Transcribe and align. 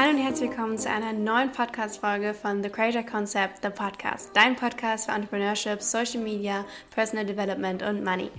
Hallo 0.00 0.10
und 0.10 0.18
herzlich 0.18 0.50
willkommen 0.50 0.78
zu 0.78 0.88
einer 0.88 1.12
neuen 1.12 1.50
Podcast-Folge 1.50 2.32
von 2.32 2.62
The 2.62 2.68
Creator 2.68 3.02
Concept, 3.02 3.64
The 3.64 3.70
Podcast, 3.70 4.30
dein 4.32 4.54
Podcast 4.54 5.06
für 5.06 5.10
Entrepreneurship, 5.10 5.82
Social 5.82 6.22
Media, 6.22 6.64
Personal 6.94 7.26
Development 7.26 7.82
und 7.82 8.04
Money. 8.04 8.30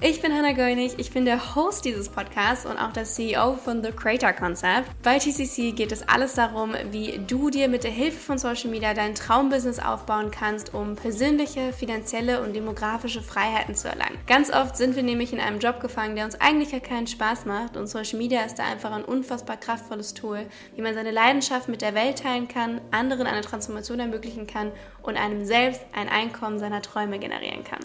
Ich 0.00 0.20
bin 0.20 0.34
Hannah 0.34 0.52
Goenig, 0.52 0.98
ich 0.98 1.12
bin 1.12 1.24
der 1.24 1.54
Host 1.54 1.84
dieses 1.84 2.08
Podcasts 2.10 2.66
und 2.66 2.76
auch 2.76 2.92
der 2.92 3.04
CEO 3.04 3.54
von 3.54 3.82
The 3.82 3.90
Creator 3.90 4.32
Concept. 4.32 4.90
Bei 5.02 5.18
TCC 5.18 5.72
geht 5.72 5.92
es 5.92 6.06
alles 6.06 6.34
darum, 6.34 6.74
wie 6.90 7.20
du 7.26 7.48
dir 7.48 7.68
mit 7.68 7.84
der 7.84 7.90
Hilfe 7.90 8.18
von 8.18 8.36
Social 8.36 8.70
Media 8.70 8.92
dein 8.92 9.14
Traumbusiness 9.14 9.78
aufbauen 9.78 10.30
kannst, 10.30 10.74
um 10.74 10.94
persönliche, 10.96 11.72
finanzielle 11.72 12.42
und 12.42 12.54
demografische 12.54 13.22
Freiheiten 13.22 13.74
zu 13.74 13.88
erlangen. 13.88 14.18
Ganz 14.26 14.52
oft 14.52 14.76
sind 14.76 14.94
wir 14.94 15.02
nämlich 15.02 15.32
in 15.32 15.40
einem 15.40 15.58
Job 15.58 15.80
gefangen, 15.80 16.16
der 16.16 16.26
uns 16.26 16.38
eigentlich 16.40 16.72
ja 16.72 16.80
keinen 16.80 17.06
Spaß 17.06 17.46
macht 17.46 17.76
und 17.76 17.86
Social 17.86 18.18
Media 18.18 18.42
ist 18.42 18.58
da 18.58 18.64
einfach 18.64 18.92
ein 18.92 19.04
unfassbar 19.04 19.56
kraftvolles 19.56 20.12
Tool, 20.12 20.46
wie 20.74 20.82
man 20.82 20.94
seine 20.94 21.12
Leidenschaft 21.12 21.68
mit 21.68 21.80
der 21.80 21.94
Welt 21.94 22.18
teilen 22.18 22.48
kann, 22.48 22.80
anderen 22.90 23.26
eine 23.26 23.40
Transformation 23.40 24.00
ermöglichen 24.00 24.46
kann 24.46 24.72
und 25.02 25.16
einem 25.16 25.46
selbst 25.46 25.80
ein 25.94 26.08
Einkommen 26.08 26.58
seiner 26.58 26.82
Träume 26.82 27.18
generieren 27.18 27.64
kann. 27.64 27.80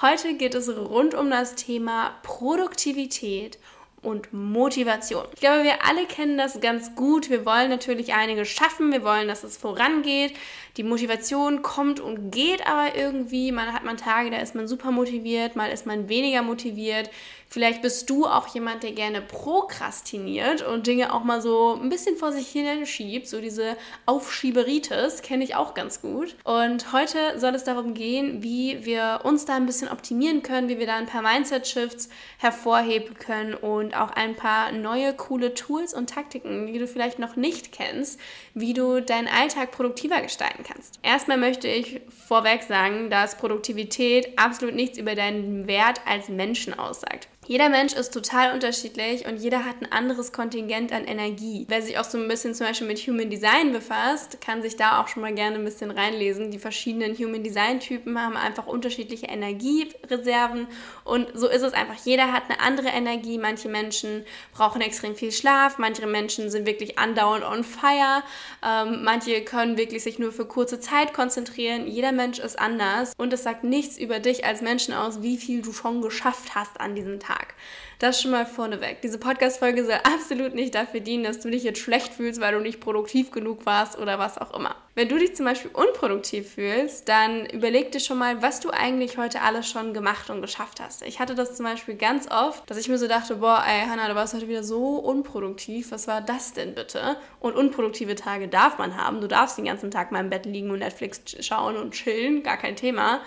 Heute 0.00 0.34
geht 0.34 0.54
es 0.54 0.68
rund 0.68 1.16
um 1.16 1.28
das 1.28 1.56
Thema 1.56 2.12
Produktivität 2.22 3.58
und 4.00 4.32
Motivation. 4.32 5.24
Ich 5.34 5.40
glaube, 5.40 5.64
wir 5.64 5.84
alle 5.84 6.06
kennen 6.06 6.38
das 6.38 6.60
ganz 6.60 6.94
gut. 6.94 7.30
Wir 7.30 7.44
wollen 7.44 7.68
natürlich 7.68 8.14
einiges 8.14 8.48
schaffen, 8.48 8.92
wir 8.92 9.02
wollen, 9.02 9.26
dass 9.26 9.42
es 9.42 9.56
vorangeht. 9.56 10.34
Die 10.76 10.84
Motivation 10.84 11.62
kommt 11.62 11.98
und 11.98 12.30
geht 12.30 12.64
aber 12.64 12.94
irgendwie. 12.94 13.50
Man 13.50 13.72
hat 13.72 13.82
man 13.82 13.96
Tage, 13.96 14.30
da 14.30 14.36
ist 14.36 14.54
man 14.54 14.68
super 14.68 14.92
motiviert, 14.92 15.56
mal 15.56 15.72
ist 15.72 15.84
man 15.84 16.08
weniger 16.08 16.42
motiviert. 16.42 17.10
Vielleicht 17.50 17.80
bist 17.80 18.10
du 18.10 18.26
auch 18.26 18.46
jemand, 18.48 18.82
der 18.82 18.92
gerne 18.92 19.22
prokrastiniert 19.22 20.60
und 20.60 20.86
Dinge 20.86 21.14
auch 21.14 21.24
mal 21.24 21.40
so 21.40 21.78
ein 21.80 21.88
bisschen 21.88 22.16
vor 22.16 22.30
sich 22.30 22.48
hin 22.48 22.84
schiebt. 22.84 23.26
So 23.26 23.40
diese 23.40 23.76
Aufschieberitis 24.04 25.22
kenne 25.22 25.44
ich 25.44 25.54
auch 25.54 25.72
ganz 25.72 26.02
gut. 26.02 26.36
Und 26.44 26.92
heute 26.92 27.38
soll 27.38 27.54
es 27.54 27.64
darum 27.64 27.94
gehen, 27.94 28.42
wie 28.42 28.84
wir 28.84 29.20
uns 29.24 29.46
da 29.46 29.56
ein 29.56 29.64
bisschen 29.64 29.88
optimieren 29.88 30.42
können, 30.42 30.68
wie 30.68 30.78
wir 30.78 30.86
da 30.86 30.96
ein 30.96 31.06
paar 31.06 31.22
Mindset-Shifts 31.22 32.10
hervorheben 32.36 33.14
können 33.14 33.54
und 33.54 33.94
auch 33.94 34.10
ein 34.10 34.36
paar 34.36 34.70
neue 34.72 35.14
coole 35.14 35.54
Tools 35.54 35.94
und 35.94 36.10
Taktiken, 36.10 36.66
die 36.66 36.78
du 36.78 36.86
vielleicht 36.86 37.18
noch 37.18 37.36
nicht 37.36 37.72
kennst, 37.72 38.20
wie 38.52 38.74
du 38.74 39.00
deinen 39.00 39.28
Alltag 39.28 39.70
produktiver 39.70 40.20
gestalten 40.20 40.64
kannst. 40.64 40.98
Erstmal 41.02 41.38
möchte 41.38 41.68
ich 41.68 42.02
vorweg 42.08 42.62
sagen, 42.62 43.08
dass 43.08 43.38
Produktivität 43.38 44.38
absolut 44.38 44.74
nichts 44.74 44.98
über 44.98 45.14
deinen 45.14 45.66
Wert 45.66 46.02
als 46.06 46.28
Menschen 46.28 46.78
aussagt. 46.78 47.28
Jeder 47.48 47.70
Mensch 47.70 47.94
ist 47.94 48.12
total 48.12 48.52
unterschiedlich 48.52 49.24
und 49.24 49.38
jeder 49.38 49.64
hat 49.64 49.80
ein 49.80 49.90
anderes 49.90 50.32
Kontingent 50.32 50.92
an 50.92 51.06
Energie. 51.06 51.64
Wer 51.66 51.80
sich 51.80 51.98
auch 51.98 52.04
so 52.04 52.18
ein 52.18 52.28
bisschen 52.28 52.54
zum 52.54 52.66
Beispiel 52.66 52.86
mit 52.86 52.98
Human 52.98 53.30
Design 53.30 53.72
befasst, 53.72 54.42
kann 54.42 54.60
sich 54.60 54.76
da 54.76 55.00
auch 55.00 55.08
schon 55.08 55.22
mal 55.22 55.32
gerne 55.32 55.56
ein 55.56 55.64
bisschen 55.64 55.90
reinlesen. 55.90 56.50
Die 56.50 56.58
verschiedenen 56.58 57.16
Human 57.16 57.42
Design 57.42 57.80
Typen 57.80 58.20
haben 58.20 58.36
einfach 58.36 58.66
unterschiedliche 58.66 59.28
Energiereserven 59.28 60.66
und 61.04 61.28
so 61.32 61.48
ist 61.48 61.62
es 61.62 61.72
einfach. 61.72 61.94
Jeder 62.04 62.34
hat 62.34 62.42
eine 62.50 62.60
andere 62.60 62.88
Energie. 62.88 63.38
Manche 63.38 63.70
Menschen 63.70 64.26
brauchen 64.52 64.82
extrem 64.82 65.16
viel 65.16 65.32
Schlaf, 65.32 65.78
manche 65.78 66.06
Menschen 66.06 66.50
sind 66.50 66.66
wirklich 66.66 66.98
andauernd 66.98 67.46
on 67.46 67.64
fire, 67.64 68.24
ähm, 68.62 69.04
manche 69.04 69.42
können 69.42 69.78
wirklich 69.78 70.02
sich 70.02 70.18
nur 70.18 70.32
für 70.32 70.44
kurze 70.44 70.80
Zeit 70.80 71.14
konzentrieren. 71.14 71.86
Jeder 71.86 72.12
Mensch 72.12 72.40
ist 72.40 72.58
anders 72.58 73.14
und 73.16 73.32
es 73.32 73.42
sagt 73.42 73.64
nichts 73.64 73.96
über 73.96 74.20
dich 74.20 74.44
als 74.44 74.60
Menschen 74.60 74.92
aus, 74.92 75.22
wie 75.22 75.38
viel 75.38 75.62
du 75.62 75.72
schon 75.72 76.02
geschafft 76.02 76.54
hast 76.54 76.78
an 76.78 76.94
diesem 76.94 77.20
Tag. 77.20 77.37
Tag. 77.38 77.54
Das 77.98 78.22
schon 78.22 78.30
mal 78.30 78.46
vorneweg. 78.46 79.02
Diese 79.02 79.18
Podcast-Folge 79.18 79.84
soll 79.84 79.98
absolut 80.04 80.54
nicht 80.54 80.74
dafür 80.74 81.00
dienen, 81.00 81.24
dass 81.24 81.40
du 81.40 81.50
dich 81.50 81.64
jetzt 81.64 81.80
schlecht 81.80 82.12
fühlst, 82.12 82.40
weil 82.40 82.54
du 82.54 82.60
nicht 82.60 82.80
produktiv 82.80 83.32
genug 83.32 83.66
warst 83.66 83.98
oder 83.98 84.20
was 84.20 84.38
auch 84.38 84.54
immer. 84.54 84.76
Wenn 84.94 85.08
du 85.08 85.18
dich 85.18 85.34
zum 85.34 85.46
Beispiel 85.46 85.72
unproduktiv 85.72 86.54
fühlst, 86.54 87.08
dann 87.08 87.46
überleg 87.46 87.90
dir 87.90 87.98
schon 87.98 88.18
mal, 88.18 88.40
was 88.40 88.60
du 88.60 88.70
eigentlich 88.70 89.18
heute 89.18 89.42
alles 89.42 89.68
schon 89.68 89.94
gemacht 89.94 90.30
und 90.30 90.42
geschafft 90.42 90.80
hast. 90.80 91.02
Ich 91.02 91.18
hatte 91.18 91.34
das 91.34 91.56
zum 91.56 91.66
Beispiel 91.66 91.96
ganz 91.96 92.30
oft, 92.30 92.68
dass 92.70 92.78
ich 92.78 92.88
mir 92.88 92.98
so 92.98 93.08
dachte, 93.08 93.36
boah, 93.36 93.64
ey, 93.66 93.88
Hannah, 93.88 94.08
du 94.08 94.14
warst 94.14 94.34
heute 94.34 94.48
wieder 94.48 94.62
so 94.62 94.96
unproduktiv. 94.96 95.90
Was 95.90 96.06
war 96.06 96.20
das 96.20 96.52
denn 96.52 96.76
bitte? 96.76 97.16
Und 97.40 97.56
unproduktive 97.56 98.14
Tage 98.14 98.46
darf 98.46 98.78
man 98.78 98.96
haben. 98.96 99.20
Du 99.20 99.26
darfst 99.26 99.58
den 99.58 99.64
ganzen 99.64 99.90
Tag 99.90 100.12
mal 100.12 100.20
im 100.20 100.30
Bett 100.30 100.46
liegen 100.46 100.70
und 100.70 100.78
Netflix 100.78 101.22
schauen 101.40 101.76
und 101.76 101.94
chillen, 101.94 102.44
gar 102.44 102.58
kein 102.58 102.76
Thema. 102.76 103.22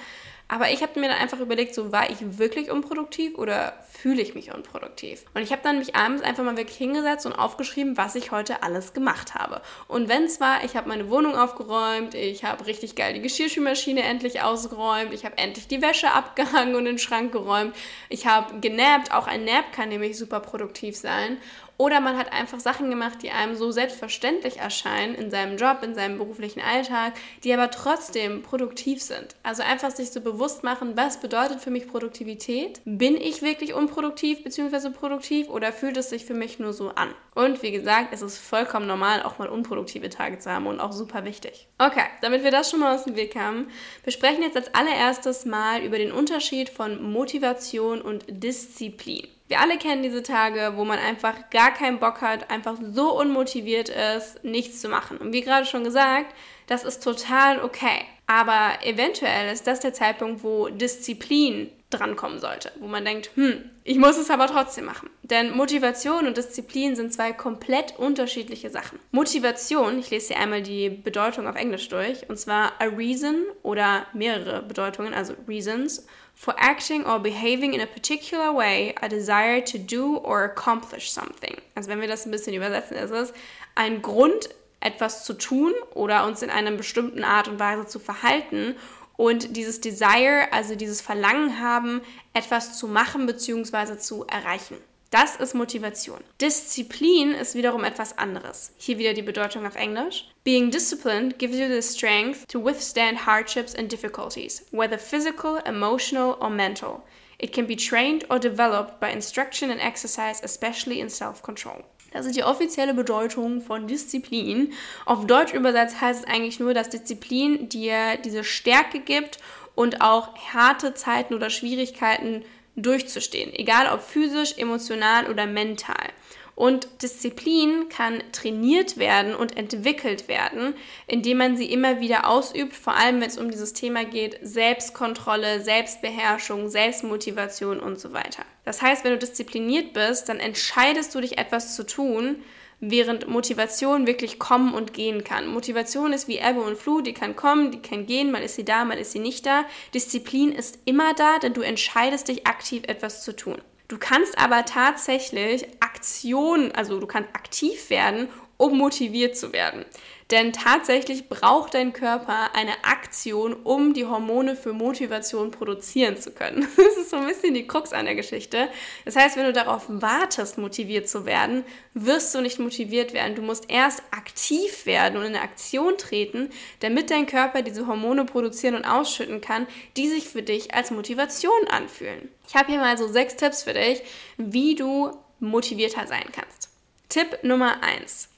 Aber 0.52 0.70
ich 0.70 0.84
habe 0.84 1.00
mir 1.00 1.08
dann 1.08 1.18
einfach 1.18 1.40
überlegt, 1.40 1.74
so 1.74 1.94
war 1.94 2.10
ich 2.10 2.38
wirklich 2.38 2.70
unproduktiv 2.72 3.38
oder 3.38 3.72
fühle 3.90 4.22
ich 4.22 4.36
mich 4.36 4.54
unproduktiv? 4.54 5.24
Und 5.34 5.44
ich 5.44 5.54
habe 5.54 5.62
dann 5.64 5.80
mich 5.80 5.96
abends 5.96 6.22
einfach 6.22 6.44
mal 6.44 6.58
wirklich 6.58 6.76
hingesetzt 6.76 7.26
und 7.26 7.32
aufgeschrieben, 7.32 7.96
was 7.96 8.16
ich 8.16 8.32
heute 8.32 8.62
alles 8.62 8.92
gemacht 8.92 9.34
habe. 9.34 9.62
Und 9.88 10.10
wenn 10.10 10.26
es 10.26 10.42
war, 10.42 10.66
ich 10.66 10.76
habe 10.76 10.90
meine 10.90 11.10
Wohnung 11.10 11.38
aufgeräumt, 11.38 12.16
ich 12.16 12.44
habe 12.44 12.66
richtig 12.68 12.98
geil 12.98 13.14
die 13.14 13.22
Geschirrspülmaschine 13.22 14.04
endlich 14.04 14.42
ausgeräumt, 14.42 15.14
ich 15.14 15.24
habe 15.24 15.38
endlich 15.38 15.70
die 15.70 15.82
Wäsche 15.82 16.12
abgehangen 16.12 16.76
und 16.76 16.84
den 16.84 16.98
Schrank 16.98 17.32
geräumt, 17.32 17.74
ich 18.10 18.28
habe 18.28 18.60
genappt, 18.60 19.14
auch 19.14 19.28
ein 19.28 19.46
Nap 19.46 19.72
kann 19.72 19.88
nämlich 19.88 20.18
super 20.18 20.42
produktiv 20.42 20.98
sein. 20.98 21.38
Oder 21.78 22.00
man 22.00 22.18
hat 22.18 22.32
einfach 22.32 22.60
Sachen 22.60 22.90
gemacht, 22.90 23.24
die 23.24 23.32
einem 23.32 23.56
so 23.56 23.72
selbstverständlich 23.72 24.58
erscheinen 24.58 25.16
in 25.16 25.32
seinem 25.32 25.58
Job, 25.58 25.84
in 25.84 25.96
seinem 25.96 26.18
beruflichen 26.18 26.62
Alltag, 26.62 27.14
die 27.44 27.54
aber 27.54 27.72
trotzdem 27.72 28.44
produktiv 28.44 29.02
sind. 29.02 29.36
Also 29.44 29.64
einfach 29.64 29.92
sich 29.92 30.12
so 30.12 30.22
bewusst 30.22 30.64
machen, 30.64 30.96
was 30.96 31.20
bedeutet 31.20 31.60
für 31.60 31.72
mich 31.72 31.88
Produktivität? 31.88 32.82
Bin 32.86 33.16
ich 33.18 33.42
wirklich 33.42 33.74
unproduktiv 33.74 34.44
bzw. 34.44 34.92
produktiv 34.92 35.50
oder 35.50 35.74
fühlt 35.74 35.98
es 35.98 36.10
sich 36.10 36.26
für 36.26 36.36
mich 36.36 36.60
nur 36.60 36.74
so 36.74 36.90
an? 36.90 37.14
Und 37.34 37.64
wie 37.64 37.72
gesagt, 37.72 38.10
es 38.12 38.22
ist 38.22 38.38
vollkommen 38.38 38.88
normal, 38.88 39.24
auch 39.24 39.40
mal 39.40 39.48
unproduktive 39.48 40.10
Tage 40.10 40.38
zu 40.38 40.52
haben 40.52 40.68
und 40.68 40.80
auch 40.80 40.92
super 40.92 41.24
wichtig. 41.24 41.68
Okay, 41.78 42.04
damit 42.22 42.44
wir 42.44 42.52
das 42.52 42.70
schon 42.70 42.82
mal 42.82 42.94
aus 42.94 43.06
dem 43.06 43.16
Weg 43.16 43.36
haben, 43.36 43.70
besprechen 44.04 44.44
jetzt 44.44 44.58
als 44.58 44.74
allererstes 44.76 45.46
mal 45.46 45.82
über 45.82 45.98
den 45.98 46.12
Unterschied 46.12 46.70
von 46.70 47.02
Motivation 47.02 48.02
und 48.02 48.26
Disziplin. 48.28 49.28
Wir 49.52 49.60
alle 49.60 49.78
kennen 49.78 50.02
diese 50.02 50.24
Tage, 50.24 50.78
wo 50.78 50.86
man 50.86 50.98
einfach 50.98 51.50
gar 51.50 51.74
keinen 51.74 52.00
Bock 52.00 52.22
hat, 52.22 52.50
einfach 52.50 52.78
so 52.94 53.20
unmotiviert 53.20 53.90
ist, 53.90 54.42
nichts 54.46 54.80
zu 54.80 54.88
machen. 54.88 55.18
Und 55.18 55.34
wie 55.34 55.42
gerade 55.42 55.66
schon 55.66 55.84
gesagt, 55.84 56.34
das 56.68 56.86
ist 56.86 57.04
total 57.04 57.62
okay. 57.62 58.06
Aber 58.28 58.76
eventuell 58.82 59.52
ist 59.52 59.68
das 59.68 59.82
der 59.82 59.92
Zeitpunkt, 59.92 60.46
wo 60.46 60.70
Disziplin 60.70 61.70
drankommen 61.90 62.40
sollte, 62.40 62.72
wo 62.80 62.88
man 62.88 63.04
denkt, 63.04 63.32
hm, 63.36 63.70
ich 63.84 63.98
muss 63.98 64.18
es 64.18 64.30
aber 64.30 64.48
trotzdem 64.48 64.86
machen. 64.86 65.10
Denn 65.24 65.52
Motivation 65.52 66.28
und 66.28 66.38
Disziplin 66.38 66.96
sind 66.96 67.12
zwei 67.12 67.34
komplett 67.34 68.00
unterschiedliche 68.00 68.70
Sachen. 68.70 69.00
Motivation, 69.12 70.00
ich 70.00 70.12
lese 70.12 70.28
hier 70.28 70.40
einmal 70.40 70.62
die 70.62 70.90
Bedeutung 70.90 71.46
auf 71.46 71.58
Englisch 71.58 71.90
durch, 71.90 72.30
und 72.30 72.38
zwar 72.38 72.72
a 72.80 72.86
reason 72.86 73.44
oder 73.64 74.06
mehrere 74.14 74.62
Bedeutungen, 74.62 75.14
also 75.14 75.34
reasons, 75.46 76.08
for 76.42 76.56
acting 76.58 77.06
or 77.06 77.20
behaving 77.20 77.76
in 77.76 77.82
a 77.82 77.86
particular 77.86 78.52
way, 78.52 78.96
a 79.04 79.08
desire 79.08 79.62
to 79.62 79.78
do 79.78 80.18
or 80.18 80.44
accomplish 80.44 81.12
something. 81.12 81.56
Also 81.76 81.88
wenn 81.88 82.02
wir 82.02 82.08
das 82.08 82.26
ein 82.26 82.32
bisschen 82.32 82.56
übersetzen, 82.56 82.98
ist 82.98 83.12
es 83.12 83.32
ein 83.76 84.02
Grund, 84.02 84.50
etwas 84.80 85.24
zu 85.24 85.34
tun 85.34 85.72
oder 85.94 86.26
uns 86.26 86.42
in 86.42 86.50
einer 86.50 86.72
bestimmten 86.72 87.24
Art 87.24 87.48
und 87.48 87.60
Weise 87.60 87.86
zu 87.86 88.00
verhalten 88.00 88.76
und 89.18 89.56
dieses 89.56 89.82
Desire, 89.82 90.52
also 90.52 90.74
dieses 90.74 91.00
Verlangen 91.00 91.62
haben, 91.62 92.02
etwas 92.34 92.76
zu 92.76 92.88
machen 92.88 93.28
bzw. 93.28 94.00
zu 94.00 94.26
erreichen. 94.26 94.78
Das 95.12 95.36
ist 95.36 95.54
Motivation. 95.54 96.22
Disziplin 96.40 97.34
ist 97.34 97.54
wiederum 97.54 97.84
etwas 97.84 98.18
anderes. 98.18 98.72
Hier 98.78 98.98
wieder 98.98 99.14
die 99.14 99.22
Bedeutung 99.22 99.68
auf 99.68 99.76
Englisch. 99.76 100.30
Being 100.46 100.72
disciplined 100.72 101.38
gives 101.38 101.58
you 101.58 101.68
the 101.68 101.82
strength 101.82 102.48
to 102.48 102.64
withstand 102.64 103.26
hardships 103.26 103.76
and 103.76 103.92
difficulties, 103.92 104.66
whether 104.72 104.98
physical, 104.98 105.60
emotional, 105.66 106.38
or 106.40 106.50
mental. 106.50 107.04
It 107.40 107.52
can 107.52 107.68
be 107.68 107.76
trained 107.76 108.24
or 108.32 108.40
developed 108.40 109.02
by 109.02 109.12
instruction 109.12 109.70
and 109.70 109.82
exercise, 109.82 110.42
especially 110.46 111.02
in 111.02 111.10
self-control. 111.10 111.84
Das 112.14 112.26
ist 112.26 112.38
die 112.38 112.46
offizielle 112.46 112.94
Bedeutung 112.94 113.60
von 113.60 113.88
Disziplin. 113.88 114.72
Auf 115.06 115.28
Deutsch 115.28 115.54
übersetzt 115.54 116.00
heißt 116.00 116.22
es 116.22 116.28
eigentlich 116.30 116.62
nur, 116.62 116.74
dass 116.74 116.88
Disziplin 116.88 117.68
dir 117.68 118.16
diese 118.24 118.46
Stärke 118.46 119.02
gibt 119.02 119.40
und 119.76 120.00
auch 120.00 120.38
harte 120.54 120.94
Zeiten 120.94 121.34
oder 121.34 121.50
Schwierigkeiten 121.50 122.46
durchzustehen, 122.76 123.54
egal 123.54 123.94
ob 123.94 124.02
physisch, 124.02 124.58
emotional 124.58 125.30
oder 125.30 125.46
mental. 125.46 126.10
Und 126.56 126.88
Disziplin 127.02 127.90
kann 127.90 128.22
trainiert 128.34 128.98
werden 128.98 129.34
und 129.34 129.58
entwickelt 129.58 130.28
werden, 130.28 130.76
indem 131.08 131.38
man 131.38 131.58
sie 131.58 131.72
immer 131.72 132.02
wieder 132.02 132.28
ausübt, 132.28 132.76
vor 132.76 132.96
allem 132.96 133.22
wenn 133.22 133.30
es 133.30 133.38
um 133.38 133.50
dieses 133.50 133.74
Thema 133.74 134.06
geht, 134.06 134.38
Selbstkontrolle, 134.42 135.62
Selbstbeherrschung, 135.62 136.70
Selbstmotivation 136.70 137.80
und 137.80 138.00
so 138.00 138.14
weiter. 138.14 138.44
Das 138.64 138.82
heißt, 138.82 139.04
wenn 139.04 139.14
du 139.14 139.18
diszipliniert 139.18 139.94
bist, 139.94 140.30
dann 140.30 140.40
entscheidest 140.40 141.16
du 141.16 141.22
dich 141.22 141.38
etwas 141.38 141.76
zu 141.76 141.84
tun, 141.84 142.44
während 142.82 143.28
Motivation 143.28 144.08
wirklich 144.08 144.40
kommen 144.40 144.74
und 144.74 144.94
gehen 144.94 145.24
kann. 145.24 145.48
Motivation 145.48 146.12
ist 146.12 146.28
wie 146.28 146.40
Ebbe 146.40 146.62
und 146.62 146.78
Flut, 146.78 147.08
die 147.08 147.14
kann 147.14 147.36
kommen, 147.36 147.72
die 147.72 147.82
kann 147.82 148.08
gehen, 148.08 148.32
mal 148.32 148.42
ist 148.42 148.56
sie 148.56 148.66
da, 148.66 148.84
mal 148.84 148.98
ist 148.98 149.12
sie 149.12 149.20
nicht 149.20 149.46
da. 149.46 149.64
Disziplin 149.94 150.52
ist 150.52 150.80
immer 150.86 151.14
da, 151.14 151.40
denn 151.40 151.54
du 151.54 151.62
entscheidest 151.62 152.28
dich 152.28 152.48
aktiv 152.48 152.84
etwas 152.88 153.24
zu 153.24 153.36
tun. 153.36 153.62
Du 153.88 153.98
kannst 153.98 154.38
aber 154.38 154.66
tatsächlich 154.66 155.68
Aktion, 155.80 156.72
also 156.72 157.00
du 157.00 157.08
kannst 157.08 157.30
aktiv 157.36 157.90
werden, 157.90 158.30
um 158.58 158.78
motiviert 158.78 159.38
zu 159.38 159.54
werden. 159.54 159.86
Denn 160.32 160.54
tatsächlich 160.54 161.28
braucht 161.28 161.74
dein 161.74 161.92
Körper 161.92 162.56
eine 162.56 162.72
Aktion, 162.86 163.54
um 163.54 163.94
die 163.94 164.06
Hormone 164.06 164.56
für 164.56 164.72
Motivation 164.72 165.52
produzieren 165.52 166.18
zu 166.18 166.32
können. 166.32 166.68
Das 166.78 166.98
ist 166.98 167.10
so 167.10 167.18
ein 167.18 167.28
bisschen 167.28 167.54
die 167.54 167.68
Krux 167.68 167.94
an 167.94 168.06
der 168.06 168.16
Geschichte. 168.16 168.70
Das 169.06 169.16
heißt, 169.16 169.36
wenn 169.36 169.46
du 169.46 169.54
darauf 169.54 169.84
wartest, 169.88 170.58
motiviert 170.58 171.10
zu 171.10 171.26
werden, 171.26 171.64
wirst 171.94 172.34
du 172.34 172.42
nicht 172.42 172.60
motiviert 172.60 173.14
werden. 173.14 173.36
Du 173.36 173.42
musst 173.42 173.70
erst 173.70 174.04
aktiv 174.12 174.86
werden 174.86 175.18
und 175.18 175.24
in 175.24 175.36
eine 175.36 175.42
Aktion 175.42 175.98
treten, 175.98 176.50
damit 176.80 177.12
dein 177.12 177.26
Körper 177.26 177.62
diese 177.62 177.88
Hormone 177.88 178.26
produzieren 178.26 178.76
und 178.76 178.86
ausschütten 178.86 179.42
kann, 179.42 179.68
die 179.98 180.08
sich 180.08 180.28
für 180.28 180.44
dich 180.44 180.74
als 180.74 180.92
Motivation 180.92 181.68
anfühlen. 181.70 182.30
Ich 182.48 182.56
habe 182.56 182.72
hier 182.72 182.80
mal 182.80 182.98
so 182.98 183.08
sechs 183.08 183.36
Tipps 183.36 183.64
für 183.64 183.74
dich, 183.74 184.02
wie 184.38 184.76
du 184.76 185.12
motivierter 185.40 186.08
sein 186.08 186.26
kannst. 186.32 186.70
Tipp 187.10 187.44
Nummer 187.44 187.84
eins 187.84 188.31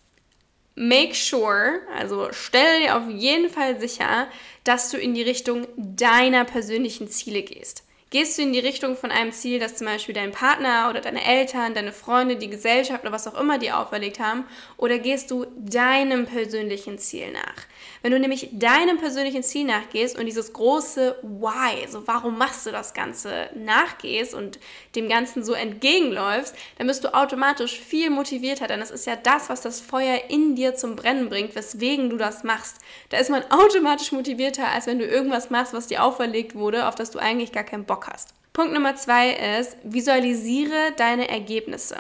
make 0.76 1.16
sure, 1.16 1.82
also 1.96 2.32
stelle 2.32 2.80
dir 2.80 2.98
auf 2.98 3.10
jeden 3.10 3.50
Fall 3.50 3.80
sicher, 3.80 4.28
dass 4.64 4.90
du 4.90 4.98
in 4.98 5.14
die 5.14 5.22
Richtung 5.22 5.68
deiner 5.78 6.46
persönlichen 6.46 7.08
Ziele 7.08 7.44
gehst. 7.44 7.84
Gehst 8.14 8.38
du 8.38 8.44
in 8.44 8.54
die 8.54 8.60
Richtung 8.60 8.96
von 8.96 9.10
einem 9.10 9.32
Ziel, 9.32 9.58
das 9.58 9.76
zum 9.76 9.88
Beispiel 9.88 10.14
dein 10.14 10.32
Partner 10.32 10.88
oder 10.92 11.02
deine 11.02 11.26
Eltern, 11.26 11.74
deine 11.74 11.92
Freunde, 11.92 12.36
die 12.36 12.48
Gesellschaft 12.48 13.02
oder 13.02 13.12
was 13.12 13.26
auch 13.26 13.42
immer 13.42 13.58
dir 13.58 13.80
auferlegt 13.80 14.20
haben? 14.20 14.46
Oder 14.78 15.00
gehst 15.00 15.32
du 15.32 15.48
deinem 15.58 16.28
persönlichen 16.28 17.00
Ziel 17.00 17.32
nach? 17.32 17.56
Wenn 18.04 18.12
du 18.12 18.20
nämlich 18.20 18.50
deinem 18.52 19.00
persönlichen 19.00 19.42
Ziel 19.42 19.66
nachgehst 19.66 20.16
und 20.20 20.28
dieses 20.28 20.54
große 20.54 21.16
Why, 21.24 21.88
so 21.90 22.06
warum 22.06 22.38
machst 22.38 22.68
du 22.68 22.72
das 22.72 22.94
Ganze, 22.94 23.50
nachgehst 23.56 24.36
und 24.36 24.60
dem 24.96 25.10
Ganzen 25.10 25.44
so 25.44 25.54
entgegenläufst, 25.54 26.54
dann 26.78 26.86
bist 26.86 27.04
du 27.04 27.16
automatisch 27.16 27.80
viel 27.80 28.12
motivierter, 28.12 28.68
denn 28.68 28.82
es 28.82 28.92
ist 28.92 29.08
ja 29.08 29.16
das, 29.16 29.50
was 29.50 29.62
das 29.62 29.82
Feuer 29.82 30.20
in 30.30 30.56
dir 30.56 30.76
zum 30.76 30.96
Brennen 30.96 31.30
bringt, 31.30 31.56
weswegen 31.56 32.12
du 32.12 32.18
das 32.18 32.44
machst. 32.44 32.78
Da 33.10 33.18
ist 33.18 33.32
man 33.32 33.44
automatisch 33.50 34.12
motivierter, 34.12 34.68
als 34.68 34.86
wenn 34.86 35.00
du 35.00 35.06
irgendwas 35.06 35.50
machst, 35.50 35.74
was 35.74 35.88
dir 35.88 36.04
auferlegt 36.04 36.54
wurde, 36.54 36.88
auf 36.88 36.94
das 36.94 37.10
du 37.10 37.18
eigentlich 37.18 37.52
gar 37.52 37.64
keinen 37.64 37.86
Bock 37.86 38.03
hast. 38.08 38.30
Punkt 38.54 38.74
Nummer 38.74 38.96
zwei 38.96 39.32
ist, 39.60 39.76
visualisiere 39.84 40.94
deine 40.96 41.28
Ergebnisse. 41.28 41.98